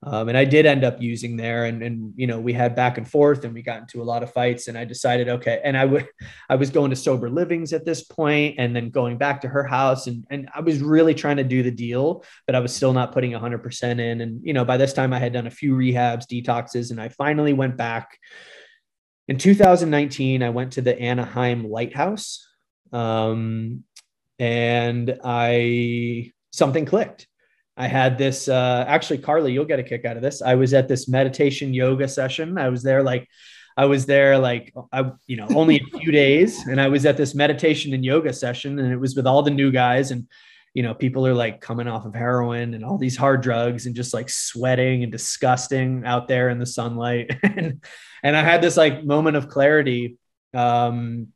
[0.03, 2.97] Um, and I did end up using there and, and, you know, we had back
[2.97, 5.61] and forth and we got into a lot of fights and I decided, okay.
[5.63, 6.07] And I would,
[6.49, 9.63] I was going to sober livings at this point and then going back to her
[9.63, 12.93] house and, and I was really trying to do the deal, but I was still
[12.93, 14.21] not putting hundred percent in.
[14.21, 17.09] And, you know, by this time I had done a few rehabs, detoxes, and I
[17.09, 18.17] finally went back
[19.27, 20.41] in 2019.
[20.41, 22.43] I went to the Anaheim lighthouse.
[22.91, 23.83] Um,
[24.41, 27.27] and I, something clicked
[27.77, 30.41] I had this uh, actually, Carly, you'll get a kick out of this.
[30.41, 32.57] I was at this meditation yoga session.
[32.57, 33.27] I was there like
[33.77, 37.17] I was there like I, you know, only a few days, and I was at
[37.17, 40.27] this meditation and yoga session, and it was with all the new guys, and
[40.73, 43.95] you know, people are like coming off of heroin and all these hard drugs, and
[43.95, 47.83] just like sweating and disgusting out there in the sunlight, and
[48.21, 50.17] and I had this like moment of clarity.
[50.53, 51.29] Um,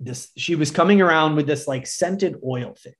[0.00, 2.94] this she was coming around with this like scented oil thing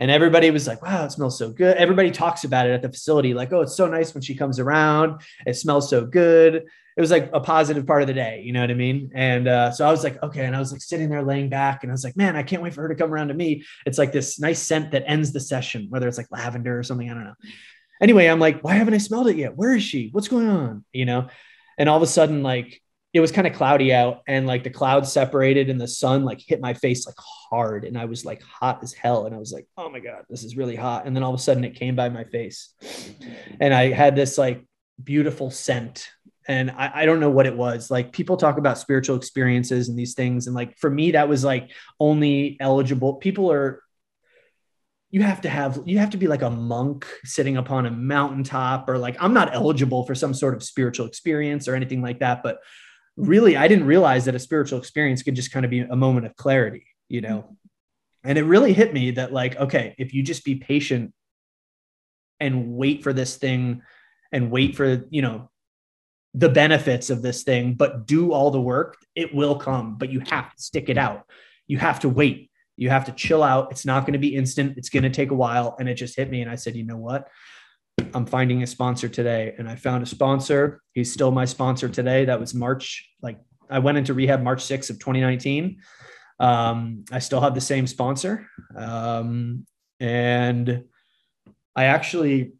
[0.00, 1.76] and everybody was like, wow, it smells so good.
[1.76, 4.58] Everybody talks about it at the facility, like, oh, it's so nice when she comes
[4.58, 5.20] around.
[5.46, 6.54] It smells so good.
[6.96, 9.10] It was like a positive part of the day, you know what I mean?
[9.14, 10.46] And uh, so I was like, okay.
[10.46, 12.62] And I was like sitting there laying back and I was like, man, I can't
[12.62, 13.62] wait for her to come around to me.
[13.84, 17.08] It's like this nice scent that ends the session, whether it's like lavender or something,
[17.08, 17.34] I don't know.
[18.00, 19.54] Anyway, I'm like, why haven't I smelled it yet?
[19.54, 20.08] Where is she?
[20.12, 20.84] What's going on?
[20.92, 21.28] You know?
[21.76, 22.79] And all of a sudden, like,
[23.12, 26.40] it was kind of cloudy out and like the clouds separated and the sun like
[26.40, 29.52] hit my face like hard and I was like hot as hell and I was
[29.52, 31.74] like oh my god this is really hot and then all of a sudden it
[31.74, 32.74] came by my face
[33.60, 34.64] and I had this like
[35.02, 36.08] beautiful scent
[36.46, 39.98] and I, I don't know what it was like people talk about spiritual experiences and
[39.98, 43.82] these things and like for me that was like only eligible people are
[45.10, 48.88] you have to have you have to be like a monk sitting upon a mountaintop
[48.88, 52.42] or like i'm not eligible for some sort of spiritual experience or anything like that
[52.44, 52.60] but
[53.26, 56.26] really I didn't realize that a spiritual experience could just kind of be a moment
[56.26, 57.56] of clarity, you know.
[58.22, 61.12] And it really hit me that like okay, if you just be patient
[62.40, 63.82] and wait for this thing
[64.32, 65.50] and wait for, you know,
[66.34, 70.20] the benefits of this thing, but do all the work, it will come, but you
[70.20, 71.24] have to stick it out.
[71.66, 72.50] You have to wait.
[72.76, 73.72] You have to chill out.
[73.72, 74.78] It's not going to be instant.
[74.78, 75.76] It's going to take a while.
[75.78, 76.40] And it just hit me.
[76.40, 77.28] And I said, you know what?
[78.14, 79.54] I'm finding a sponsor today.
[79.58, 80.82] And I found a sponsor.
[80.92, 82.24] He's still my sponsor today.
[82.24, 85.80] That was March, like I went into rehab March 6th of 2019.
[86.38, 88.46] Um, I still have the same sponsor.
[88.74, 89.66] Um,
[90.00, 90.84] and
[91.76, 92.52] I actually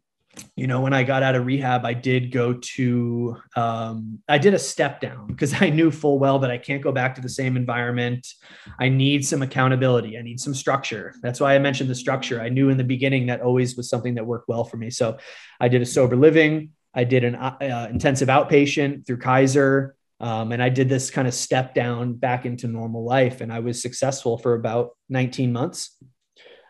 [0.55, 4.53] you know, when I got out of rehab, I did go to, um, I did
[4.53, 7.29] a step down because I knew full well that I can't go back to the
[7.29, 8.27] same environment.
[8.79, 10.17] I need some accountability.
[10.17, 11.13] I need some structure.
[11.21, 12.41] That's why I mentioned the structure.
[12.41, 14.89] I knew in the beginning that always was something that worked well for me.
[14.89, 15.17] So
[15.59, 16.71] I did a sober living.
[16.93, 19.95] I did an uh, intensive outpatient through Kaiser.
[20.19, 23.41] Um, and I did this kind of step down back into normal life.
[23.41, 25.97] And I was successful for about 19 months.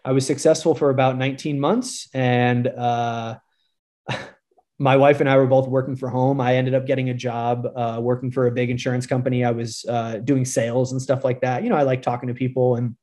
[0.05, 2.07] I was successful for about 19 months.
[2.13, 3.35] And, uh,
[4.81, 6.41] my wife and I were both working for home.
[6.41, 9.45] I ended up getting a job uh, working for a big insurance company.
[9.45, 11.63] I was uh, doing sales and stuff like that.
[11.63, 12.95] You know, I like talking to people and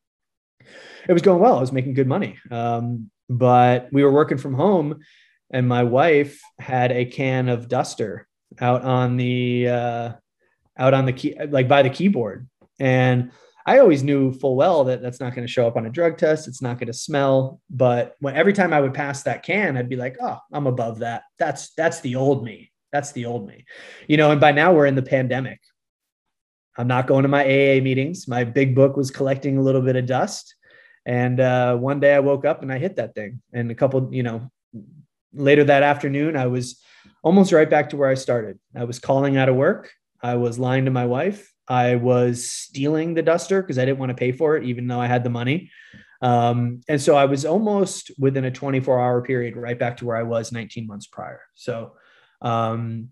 [1.09, 1.57] it was going well.
[1.57, 2.37] I was making good money.
[2.51, 4.99] Um, but we were working from home
[5.53, 8.27] and my wife had a can of duster
[8.61, 10.13] out on the, uh,
[10.77, 12.49] out on the key, like by the keyboard.
[12.81, 13.31] And
[13.69, 16.17] I always knew full well that that's not going to show up on a drug
[16.17, 16.49] test.
[16.49, 17.61] It's not going to smell.
[17.69, 21.01] But when every time I would pass that can, I'd be like, oh, I'm above
[21.01, 21.25] that.
[21.39, 22.73] That's that's the old me.
[22.93, 23.67] That's the old me.
[24.07, 25.61] You know, and by now we're in the pandemic.
[26.79, 28.27] I'm not going to my AA meetings.
[28.27, 30.55] My big book was collecting a little bit of dust.
[31.05, 33.43] And uh, one day I woke up and I hit that thing.
[33.53, 34.51] And a couple, you know,
[35.35, 36.81] later that afternoon, I was
[37.23, 38.59] almost right back to where I started.
[38.75, 39.91] I was calling out of work.
[40.23, 41.53] I was lying to my wife.
[41.69, 45.01] I was stealing the duster because I didn't want to pay for it, even though
[45.01, 45.71] I had the money.
[46.21, 50.17] Um, and so I was almost within a 24 hour period, right back to where
[50.17, 51.41] I was 19 months prior.
[51.55, 51.93] So
[52.43, 53.11] um,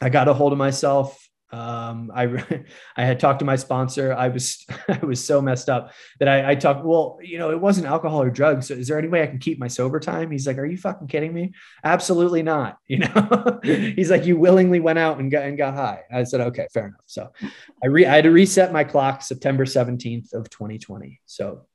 [0.00, 1.18] I got a hold of myself.
[1.54, 2.24] Um, I
[2.96, 4.12] I had talked to my sponsor.
[4.12, 6.84] I was I was so messed up that I, I talked.
[6.84, 8.68] Well, you know, it wasn't alcohol or drugs.
[8.68, 10.32] So is there any way I can keep my sober time?
[10.32, 11.52] He's like, Are you fucking kidding me?
[11.82, 12.78] Absolutely not.
[12.94, 16.02] You know, he's like, You willingly went out and got and got high.
[16.12, 17.00] I said, Okay, fair enough.
[17.06, 17.32] So
[17.82, 21.20] I re I had to reset my clock September 17th of 2020.
[21.26, 21.66] So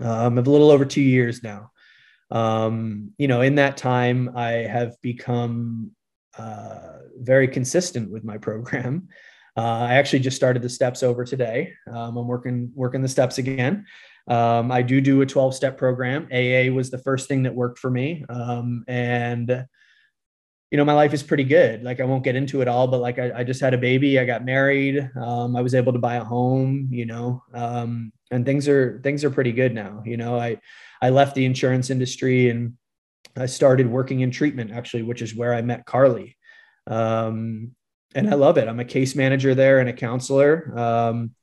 [0.00, 1.72] um, of a little over two years now.
[2.30, 5.92] Um, you know, in that time, I have become
[6.38, 9.08] uh, very consistent with my program.
[9.54, 11.74] Uh, I actually just started the steps over today.
[11.86, 13.84] Um, I'm working working the steps again.
[14.26, 16.26] Um, I do do a 12 step program.
[16.32, 19.66] AA was the first thing that worked for me, um, and
[20.70, 21.82] you know my life is pretty good.
[21.82, 24.18] Like I won't get into it all, but like I, I just had a baby.
[24.18, 25.10] I got married.
[25.20, 26.88] Um, I was able to buy a home.
[26.90, 30.02] You know, um, and things are things are pretty good now.
[30.06, 30.60] You know, I
[31.02, 32.78] I left the insurance industry and
[33.36, 36.36] I started working in treatment actually, which is where I met Carly.
[36.86, 37.72] Um,
[38.14, 38.68] and I love it.
[38.68, 40.78] I'm a case manager there and a counselor.
[40.78, 41.34] Um,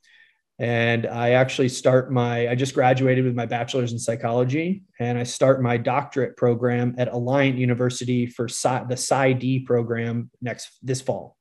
[0.59, 5.23] and I actually start my, I just graduated with my bachelor's in psychology and I
[5.23, 11.37] start my doctorate program at Alliant University for the PsyD program next, this fall.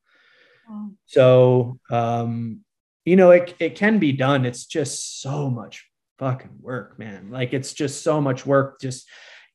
[0.70, 0.90] Wow.
[1.06, 2.60] So, um,
[3.04, 4.46] you know, it, it can be done.
[4.46, 5.84] It's just so much
[6.18, 7.30] fucking work, man.
[7.30, 9.08] Like it's just so much work just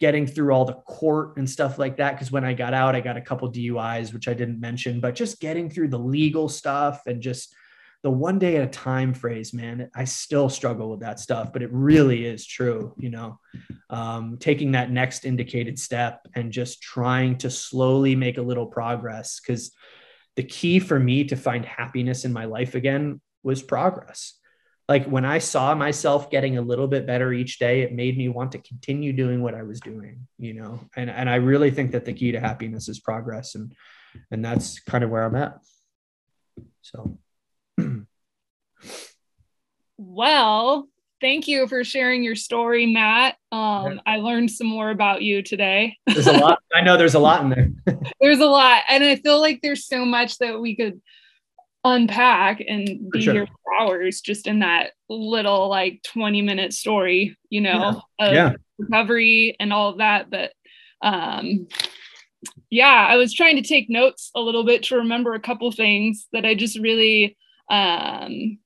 [0.03, 2.19] getting through all the court and stuff like that.
[2.19, 5.15] Cause when I got out, I got a couple DUIs, which I didn't mention, but
[5.15, 7.55] just getting through the legal stuff and just
[8.01, 11.63] the one day at a time phrase, man, I still struggle with that stuff, but
[11.63, 13.39] it really is true, you know,
[13.89, 19.39] um, taking that next indicated step and just trying to slowly make a little progress.
[19.39, 19.71] Cause
[20.35, 24.33] the key for me to find happiness in my life again was progress.
[24.93, 28.29] Like when I saw myself getting a little bit better each day, it made me
[28.29, 30.81] want to continue doing what I was doing, you know.
[30.95, 33.73] And and I really think that the key to happiness is progress and
[34.29, 35.57] and that's kind of where I'm at.
[36.83, 37.17] So
[39.97, 40.87] well,
[41.21, 43.37] thank you for sharing your story, Matt.
[43.51, 45.97] Um, I learned some more about you today.
[46.05, 46.59] there's a lot.
[46.71, 47.71] I know there's a lot in there.
[48.21, 48.83] there's a lot.
[48.87, 51.01] And I feel like there's so much that we could
[51.83, 53.33] unpack and be sure.
[53.33, 58.27] here for hours just in that little like 20 minute story, you know, yeah.
[58.27, 58.53] of yeah.
[58.77, 60.29] recovery and all of that.
[60.29, 60.53] But
[61.01, 61.67] um
[62.69, 66.27] yeah, I was trying to take notes a little bit to remember a couple things
[66.33, 67.37] that I just really
[67.69, 68.57] um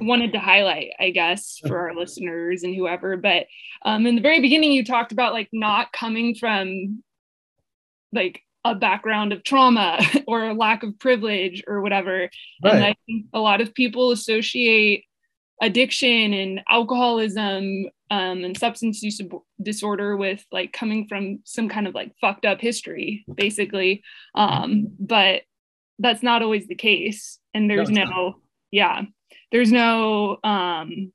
[0.00, 3.16] wanted to highlight, I guess, for our listeners and whoever.
[3.16, 3.46] But
[3.84, 7.02] um, in the very beginning, you talked about like not coming from
[8.12, 12.30] like a background of trauma or lack of privilege or whatever.
[12.62, 12.74] Right.
[12.74, 15.04] And I think a lot of people associate
[15.62, 19.20] addiction and alcoholism um, and substance use
[19.62, 24.02] disorder with like coming from some kind of like fucked up history, basically.
[24.34, 25.42] Um, but
[25.98, 27.38] that's not always the case.
[27.54, 28.36] And there's no, no
[28.70, 29.02] yeah,
[29.50, 31.12] there's no um,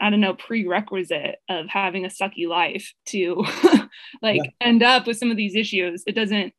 [0.00, 3.44] I don't know, prerequisite of having a sucky life to
[4.22, 4.50] like yeah.
[4.60, 6.02] end up with some of these issues.
[6.06, 6.52] It doesn't,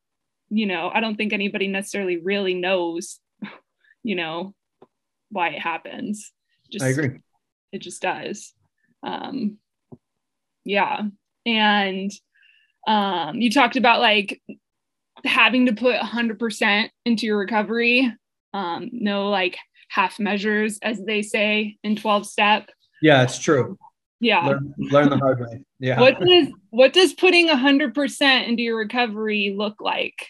[0.49, 3.19] you know, I don't think anybody necessarily really knows,
[4.03, 4.55] you know,
[5.29, 6.31] why it happens.
[6.71, 7.19] Just, I agree.
[7.71, 8.53] It just does.
[9.03, 9.57] Um,
[10.65, 11.03] yeah.
[11.45, 12.11] And
[12.87, 14.41] um, you talked about like
[15.25, 18.11] having to put 100% into your recovery.
[18.53, 19.57] Um, no like
[19.89, 22.69] half measures, as they say in 12 step
[23.01, 23.77] yeah, it's true.
[24.19, 24.47] Yeah.
[24.47, 25.61] Learn, learn the hard way.
[25.79, 25.99] Yeah.
[25.99, 30.27] What does what does putting 100% into your recovery look like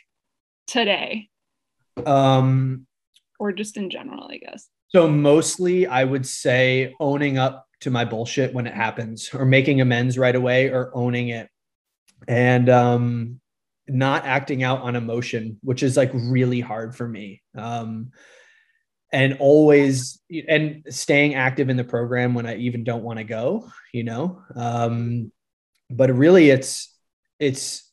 [0.68, 1.30] today?
[2.06, 2.86] Um
[3.40, 4.68] or just in general, I guess.
[4.90, 9.82] So mostly I would say owning up to my bullshit when it happens or making
[9.82, 11.50] amends right away or owning it.
[12.28, 13.40] And um
[13.88, 17.42] not acting out on emotion, which is like really hard for me.
[17.56, 18.12] Um
[19.12, 23.70] and always and staying active in the program when I even don't want to go,
[23.94, 24.42] you know.
[24.56, 25.32] Um,
[25.90, 26.94] but really, it's
[27.40, 27.90] it's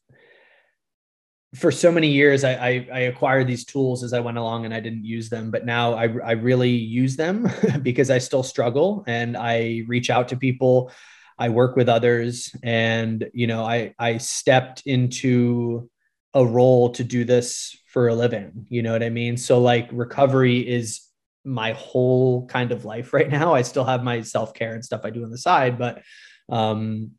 [1.55, 4.75] for so many years I, I, I acquired these tools as I went along and
[4.75, 7.49] I didn't use them, but now I I really use them
[7.83, 10.91] because I still struggle and I reach out to people.
[11.37, 15.91] I work with others, and you know, I I stepped into
[16.33, 18.67] a role to do this for a living.
[18.69, 19.37] You know what I mean?
[19.37, 21.04] So like recovery is
[21.45, 23.55] my whole kind of life right now.
[23.55, 26.03] I still have my self care and stuff I do on the side, but
[26.49, 27.13] um,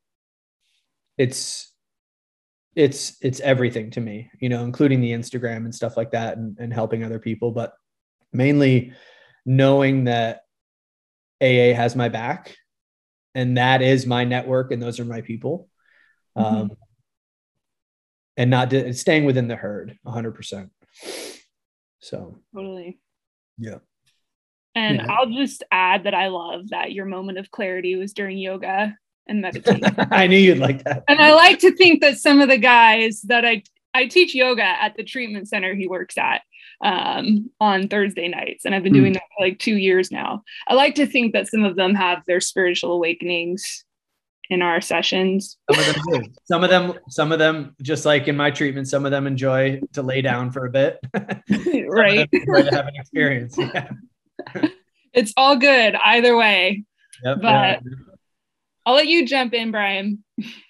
[1.17, 1.71] it's
[2.75, 6.57] it's it's everything to me you know including the instagram and stuff like that and,
[6.59, 7.73] and helping other people but
[8.33, 8.91] mainly
[9.45, 10.41] knowing that
[11.41, 12.55] aa has my back
[13.33, 15.69] and that is my network and those are my people
[16.37, 16.55] mm-hmm.
[16.55, 16.71] um,
[18.37, 20.69] and not staying within the herd 100%
[21.99, 22.99] so totally
[23.57, 23.77] yeah
[24.75, 25.07] and yeah.
[25.09, 28.95] i'll just add that i love that your moment of clarity was during yoga
[29.27, 29.95] and meditation.
[30.11, 31.03] I knew you'd like that.
[31.07, 33.63] And I like to think that some of the guys that I
[33.93, 36.41] I teach yoga at the treatment center he works at
[36.83, 39.15] um, on Thursday nights, and I've been doing mm.
[39.15, 40.43] that for like two years now.
[40.67, 43.85] I like to think that some of them have their spiritual awakenings
[44.49, 45.57] in our sessions.
[45.71, 46.29] Some of them do.
[46.43, 49.79] Some of them, some of them, just like in my treatment, some of them enjoy
[49.93, 50.99] to lay down for a bit.
[51.87, 52.29] right.
[52.31, 53.57] to have an experience.
[53.57, 53.89] Yeah.
[55.15, 56.83] It's all good either way.
[57.23, 57.79] Yep, but yeah.
[58.85, 60.23] I'll let you jump in, Brian.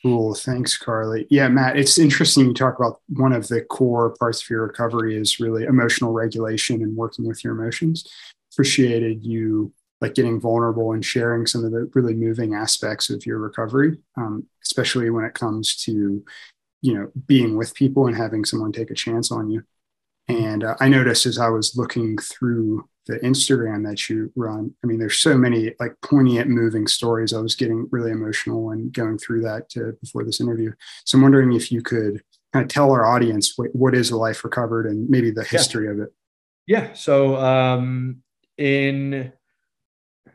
[0.04, 0.36] Cool.
[0.36, 1.28] Thanks, Carly.
[1.30, 5.18] Yeah, Matt, it's interesting you talk about one of the core parts of your recovery
[5.18, 8.08] is really emotional regulation and working with your emotions.
[8.54, 13.40] Appreciated you like getting vulnerable and sharing some of the really moving aspects of your
[13.40, 16.24] recovery, um, especially when it comes to,
[16.82, 19.64] you know, being with people and having someone take a chance on you.
[20.28, 24.74] And uh, I noticed as I was looking through the Instagram that you run.
[24.84, 27.34] I mean, there's so many like poignant, moving stories.
[27.34, 30.72] I was getting really emotional and going through that to, before this interview.
[31.06, 34.18] So I'm wondering if you could kind of tell our audience what, what is a
[34.18, 35.92] life recovered and maybe the history yeah.
[35.92, 36.14] of it.
[36.68, 36.94] Yeah.
[36.94, 38.24] So um,
[38.58, 39.32] in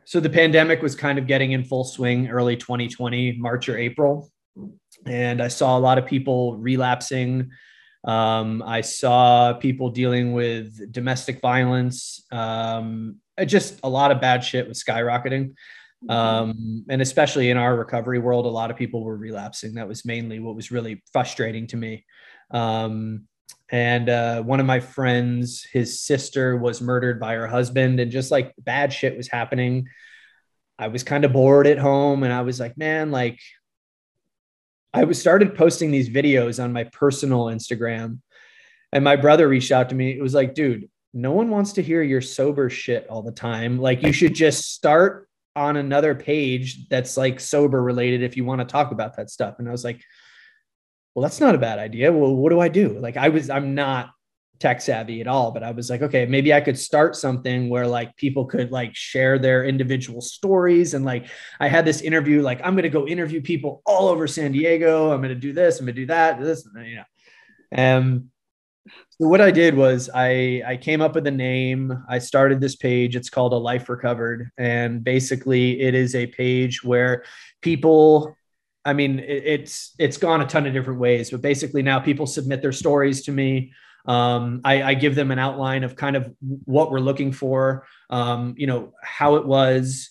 [0.05, 4.31] so the pandemic was kind of getting in full swing early 2020, March or April,
[5.05, 7.49] and I saw a lot of people relapsing
[8.03, 12.25] um, I saw people dealing with domestic violence.
[12.31, 15.53] Um, just a lot of bad shit was skyrocketing.
[16.09, 19.75] Um, and especially in our recovery world, a lot of people were relapsing.
[19.75, 22.05] That was mainly what was really frustrating to me.
[22.49, 23.27] Um,
[23.69, 28.31] and uh, one of my friends, his sister was murdered by her husband, and just
[28.31, 29.87] like bad shit was happening.
[30.77, 33.39] I was kind of bored at home, and I was like, man, like
[34.93, 38.19] I was started posting these videos on my personal Instagram,
[38.91, 40.11] and my brother reached out to me.
[40.11, 43.79] It was like, dude, no one wants to hear your sober shit all the time.
[43.79, 48.59] Like, you should just start on another page that's like sober related if you want
[48.59, 49.55] to talk about that stuff.
[49.59, 50.01] And I was like,
[51.13, 52.11] well, that's not a bad idea.
[52.11, 52.97] Well, what do I do?
[52.99, 54.11] Like, I was, I'm not
[54.61, 57.87] tech savvy at all but i was like okay maybe i could start something where
[57.87, 60.93] like people could like share their individual stories.
[60.93, 61.27] And like
[61.59, 65.11] i had this interview like i'm going to go interview people all over san diego.
[65.11, 67.03] I'm going to do this i'm going to do that this and you know.
[67.71, 68.29] And
[69.09, 71.91] so what i did was i i came up with a name.
[72.07, 73.15] I started this page.
[73.15, 74.51] It's called a life recovered.
[74.59, 77.23] And basically it is a page where
[77.61, 78.37] people
[78.83, 82.61] I mean, it's it's gone a ton of different ways, but basically now people submit
[82.61, 83.73] their stories to me.
[84.05, 86.33] Um, I, I, give them an outline of kind of
[86.65, 90.09] what we're looking for, um, you know, how it was,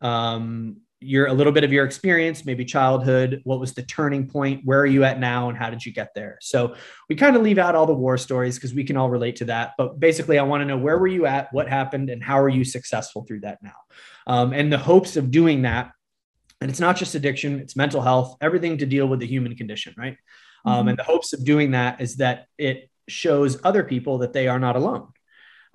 [0.00, 4.62] um, your a little bit of your experience, maybe childhood, what was the turning point,
[4.64, 6.38] where are you at now, and how did you get there?
[6.40, 6.74] So
[7.08, 9.44] we kind of leave out all the war stories because we can all relate to
[9.46, 9.72] that.
[9.76, 12.48] But basically, I want to know where were you at, what happened, and how are
[12.48, 13.76] you successful through that now?
[14.26, 15.92] Um, and the hopes of doing that,
[16.60, 19.94] and it's not just addiction, it's mental health, everything to deal with the human condition,
[19.98, 20.16] right?
[20.64, 20.88] Um, mm-hmm.
[20.88, 24.58] and the hopes of doing that is that it shows other people that they are
[24.58, 25.08] not alone.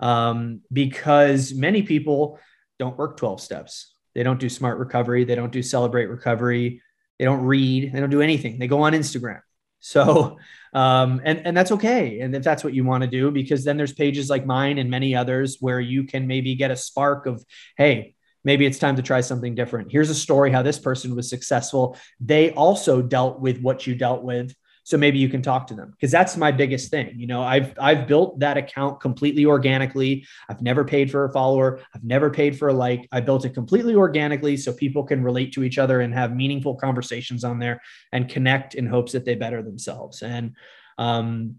[0.00, 2.38] Um, because many people
[2.78, 3.94] don't work 12 steps.
[4.14, 5.24] They don't do smart recovery.
[5.24, 6.82] They don't do celebrate recovery.
[7.18, 7.92] They don't read.
[7.92, 8.58] They don't do anything.
[8.58, 9.40] They go on Instagram.
[9.84, 10.38] So,
[10.72, 12.20] um, and, and that's okay.
[12.20, 14.88] And if that's what you want to do, because then there's pages like mine and
[14.88, 17.44] many others where you can maybe get a spark of,
[17.76, 18.14] hey,
[18.44, 19.90] maybe it's time to try something different.
[19.90, 21.96] Here's a story how this person was successful.
[22.20, 24.54] They also dealt with what you dealt with
[24.84, 27.42] so maybe you can talk to them because that's my biggest thing you know?
[27.42, 30.26] I've i've built that account completely organically.
[30.48, 31.80] I've never paid for a follower.
[31.94, 33.08] I've never paid for a like.
[33.12, 36.74] I built it completely organically so people can relate to each other and have meaningful
[36.74, 37.80] conversations on there
[38.12, 40.22] and connect in hopes that they better themselves.
[40.22, 40.56] And
[40.98, 41.56] um,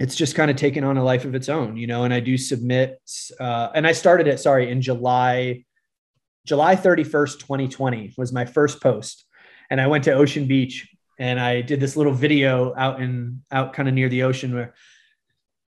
[0.00, 2.04] it's just kind of taken on a life of its own you know?
[2.04, 3.00] And i do submit
[3.38, 5.64] uh, and i started it sorry in july
[6.46, 9.24] july 31st 2020 was my first post.
[9.70, 10.88] And i went to ocean beach
[11.18, 14.74] and I did this little video out in out kind of near the ocean where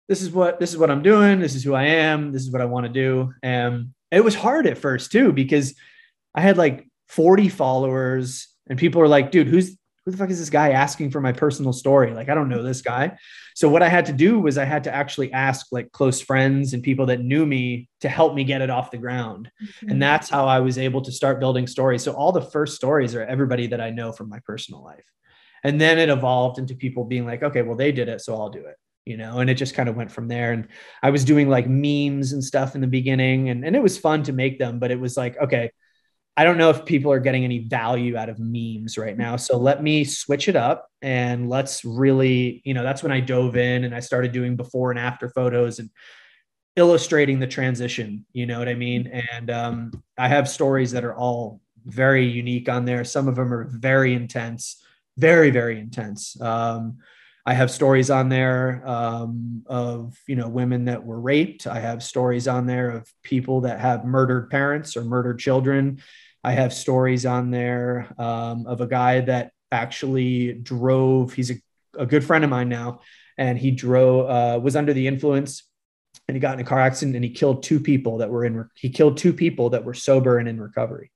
[0.08, 2.52] this is what this is what I'm doing, this is who I am, this is
[2.52, 3.34] what I want to do.
[3.42, 5.76] And it was hard at first too because
[6.36, 10.40] I had like 40 followers and people were like, dude, who's who the fuck is
[10.40, 12.12] this guy asking for my personal story?
[12.12, 13.18] Like, I don't know this guy.
[13.56, 16.74] So what I had to do was I had to actually ask like close friends
[16.74, 19.52] and people that knew me to help me get it off the ground.
[19.64, 19.92] Mm-hmm.
[19.92, 22.02] And that's how I was able to start building stories.
[22.02, 25.06] So all the first stories are everybody that I know from my personal life.
[25.64, 28.50] And then it evolved into people being like okay well they did it so i'll
[28.50, 29.40] do it you know?
[29.40, 30.54] And it just kind of went from there.
[30.54, 30.68] And
[31.02, 34.24] i was doing like memes and stuff in the beginning and, and it was fun
[34.24, 35.72] to make them but it was like okay
[36.38, 39.36] i don't know if people are getting any value out of memes right now.
[39.36, 43.58] So let me switch it up and let's really you know that's when i dove
[43.58, 45.90] in and i started doing before and after photos and
[46.78, 49.08] illustrating the transition you know what i mean?
[49.08, 53.04] And um, i have stories that are all very unique on there.
[53.04, 54.81] Some of them are very intense
[55.22, 56.98] very very intense um,
[57.46, 61.66] I have stories on there um, of you know women that were raped.
[61.66, 66.02] I have stories on there of people that have murdered parents or murdered children.
[66.44, 71.34] I have stories on there um, of a guy that actually drove.
[71.34, 71.56] He's a,
[71.98, 73.02] a, good friend of mine now,
[73.38, 75.64] and he drove uh, was under the influence,
[76.28, 78.70] and he got in a car accident and he killed two people that were in.
[78.76, 81.12] He killed two people that were sober and in recovery.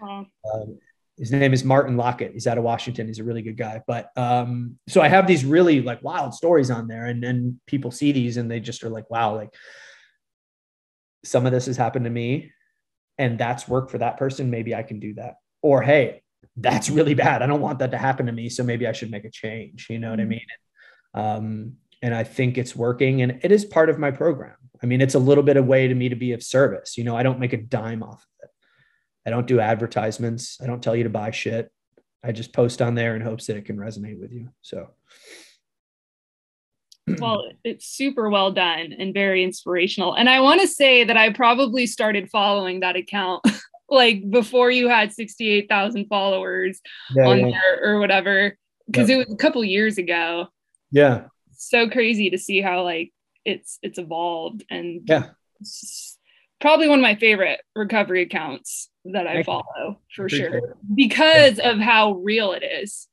[0.00, 0.26] Wow.
[0.54, 0.78] Um,
[1.18, 2.32] his name is Martin Lockett.
[2.32, 3.08] He's out of Washington.
[3.08, 3.82] He's a really good guy.
[3.86, 7.90] But um, so I have these really like wild stories on there, and and people
[7.90, 9.52] see these and they just are like, wow, like
[11.24, 12.52] some of this has happened to me,
[13.18, 14.50] and that's work for that person.
[14.50, 15.34] Maybe I can do that.
[15.60, 16.22] Or hey,
[16.56, 17.42] that's really bad.
[17.42, 18.48] I don't want that to happen to me.
[18.48, 19.88] So maybe I should make a change.
[19.90, 20.30] You know what I mm-hmm.
[20.30, 20.46] mean?
[21.14, 24.54] Um, and I think it's working, and it is part of my program.
[24.80, 26.96] I mean, it's a little bit of way to me to be of service.
[26.96, 28.24] You know, I don't make a dime off.
[29.28, 30.56] I don't do advertisements.
[30.58, 31.70] I don't tell you to buy shit.
[32.24, 34.48] I just post on there in hopes that it can resonate with you.
[34.62, 34.88] So,
[37.18, 40.14] well, it's super well done and very inspirational.
[40.14, 43.44] And I want to say that I probably started following that account
[43.90, 46.80] like before you had 68,000 followers
[47.14, 47.50] yeah, on yeah.
[47.50, 48.56] there or whatever,
[48.86, 50.46] because it was a couple years ago.
[50.90, 51.24] Yeah.
[51.52, 53.12] So crazy to see how like
[53.44, 55.26] it's it's evolved and yeah.
[56.60, 62.12] Probably one of my favorite recovery accounts that I follow for sure because of how
[62.14, 63.08] real it is.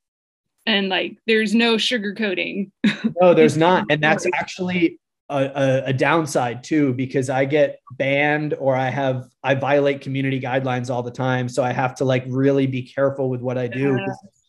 [0.65, 2.71] And like there's no sugarcoating.
[3.21, 3.85] No, there's not.
[3.89, 9.27] And that's actually a, a, a, downside too, because I get banned or I have
[9.43, 11.49] I violate community guidelines all the time.
[11.49, 13.97] So I have to like really be careful with what I do.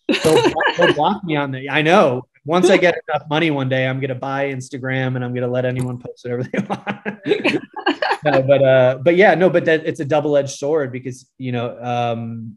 [0.08, 0.18] Yeah.
[0.22, 2.22] They'll, they'll block me on the I know.
[2.46, 5.64] Once I get enough money one day, I'm gonna buy Instagram and I'm gonna let
[5.64, 7.62] anyone post whatever they want
[8.24, 11.52] no, but uh, but yeah, no, but that it's a double edged sword because you
[11.52, 12.56] know um,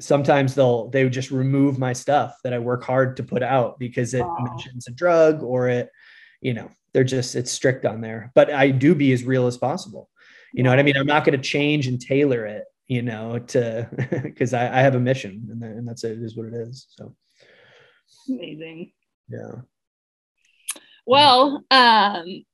[0.00, 4.14] sometimes they'll they just remove my stuff that I work hard to put out because
[4.14, 5.90] it mentions a drug or it,
[6.40, 8.32] you know, they're just it's strict on there.
[8.34, 10.08] But I do be as real as possible.
[10.52, 10.96] You know what I mean?
[10.96, 13.88] I'm not going to change and tailor it, you know, to
[14.22, 16.12] because I, I, have a mission and, that, and that's it.
[16.12, 16.86] It is what it is.
[16.90, 17.14] So
[18.28, 18.92] amazing.
[19.28, 19.62] Yeah.
[21.06, 22.44] Well, um,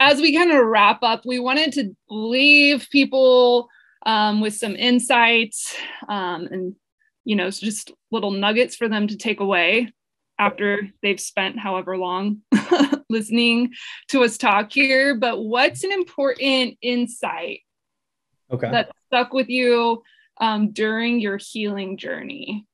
[0.00, 3.68] as we kind of wrap up, we wanted to leave people
[4.06, 5.74] um, with some insights
[6.08, 6.76] um, and,
[7.24, 9.92] you know, just little nuggets for them to take away
[10.38, 12.38] after they've spent however long
[13.10, 13.72] listening
[14.08, 15.16] to us talk here.
[15.16, 17.60] But what's an important insight
[18.50, 18.70] okay.
[18.70, 20.02] that stuck with you
[20.40, 22.64] um, during your healing journey?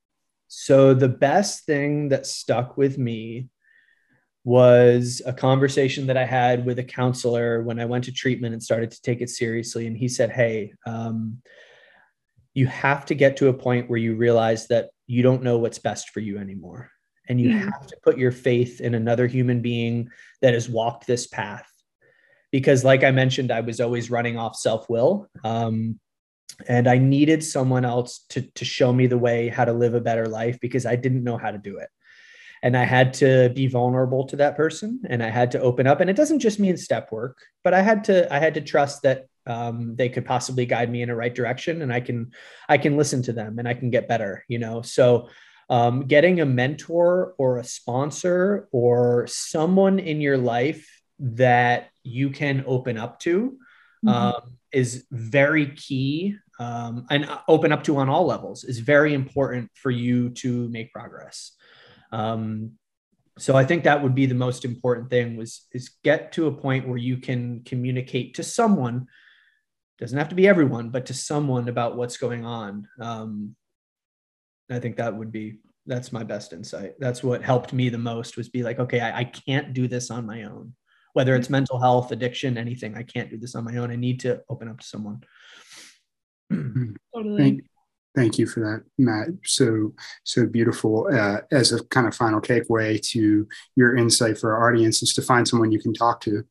[0.57, 3.49] So, the best thing that stuck with me
[4.45, 8.63] was a conversation that I had with a counselor when I went to treatment and
[8.63, 9.87] started to take it seriously.
[9.87, 11.43] And he said, Hey, um,
[12.53, 15.81] you have to get to a point where you realize that you don't know what's
[15.81, 16.91] best for you anymore.
[17.29, 17.69] And you mm-hmm.
[17.69, 21.67] have to put your faith in another human being that has walked this path.
[22.53, 25.29] Because, like I mentioned, I was always running off self will.
[25.43, 25.99] Um,
[26.69, 30.01] and I needed someone else to, to show me the way how to live a
[30.01, 31.89] better life because I didn't know how to do it
[32.65, 36.01] and I had to be vulnerable to that person and I had to open up.
[36.01, 39.03] And it doesn't just mean step work, but I had to I had to trust
[39.03, 42.33] that um, they could possibly guide me in a right direction, and I can
[42.67, 44.45] I can listen to them and I can get better.
[44.49, 45.29] You know, so.
[45.71, 50.87] Um, getting a mentor or a sponsor or someone in your life
[51.19, 53.57] that you can open up to
[54.05, 54.09] mm-hmm.
[54.11, 59.71] um, is very key um, and open up to on all levels is very important
[59.75, 61.53] for you to make progress.
[62.13, 62.73] Um,
[63.39, 66.53] so I think that would be the most important thing was is get to a
[66.53, 69.07] point where you can communicate to someone
[69.99, 72.89] doesn't have to be everyone but to someone about what's going on.
[73.01, 73.57] Um,
[74.71, 76.95] i think that would be that's my best insight.
[76.99, 80.11] That's what helped me the most was be like okay i, I can't do this
[80.11, 80.75] on my own.
[81.15, 83.91] Whether it's mental health addiction anything i can't do this on my own.
[83.91, 85.23] I need to open up to someone
[87.15, 87.63] totally.
[88.15, 89.29] Thank you for that, Matt.
[89.45, 89.93] So
[90.23, 91.09] so beautiful.
[91.13, 95.23] Uh, as a kind of final takeaway to your insight for our audience is to
[95.23, 96.45] find someone you can talk to.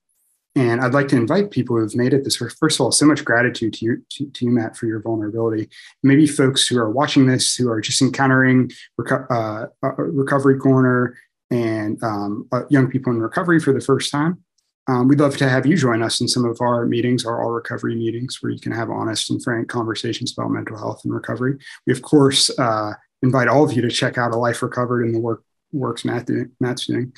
[0.55, 3.25] And I'd like to invite people who've made it this first of all, so much
[3.25, 5.69] gratitude to you, to, to you Matt, for your vulnerability.
[6.03, 11.17] Maybe folks who are watching this who are just encountering reco- uh, uh, Recovery Corner
[11.49, 14.43] and um, uh, young people in recovery for the first time.
[14.87, 17.51] Um, we'd love to have you join us in some of our meetings, our all
[17.51, 21.57] recovery meetings, where you can have honest and frank conversations about mental health and recovery.
[21.87, 25.15] We, of course, uh, invite all of you to check out A Life Recovered and
[25.15, 27.13] the work works Matt do, Matt's doing.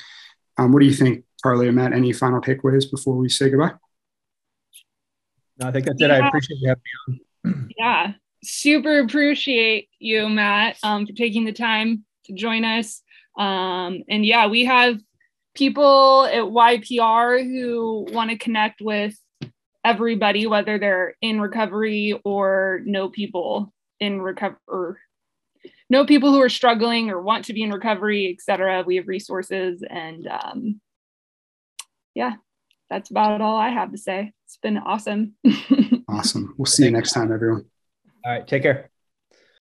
[0.56, 1.92] Um, what do you think, Carly and Matt?
[1.92, 3.74] Any final takeaways before we say goodbye?
[5.58, 6.10] No, I think that's it.
[6.10, 7.72] I appreciate you having me on.
[7.78, 8.12] Yeah,
[8.42, 13.02] super appreciate you, Matt, um, for taking the time to join us.
[13.38, 14.98] Um, and yeah, we have
[15.56, 19.16] people at YPR who want to connect with
[19.84, 24.98] everybody, whether they're in recovery or know people in recovery or
[25.88, 28.84] know people who are struggling or want to be in recovery, etc.
[28.86, 30.80] We have resources and um,
[32.14, 32.34] yeah,
[32.90, 34.32] that's about all I have to say.
[34.44, 35.34] It's been awesome.
[36.08, 36.54] awesome.
[36.56, 37.66] We'll see you next time, everyone.
[38.24, 38.46] All right.
[38.46, 38.90] Take care.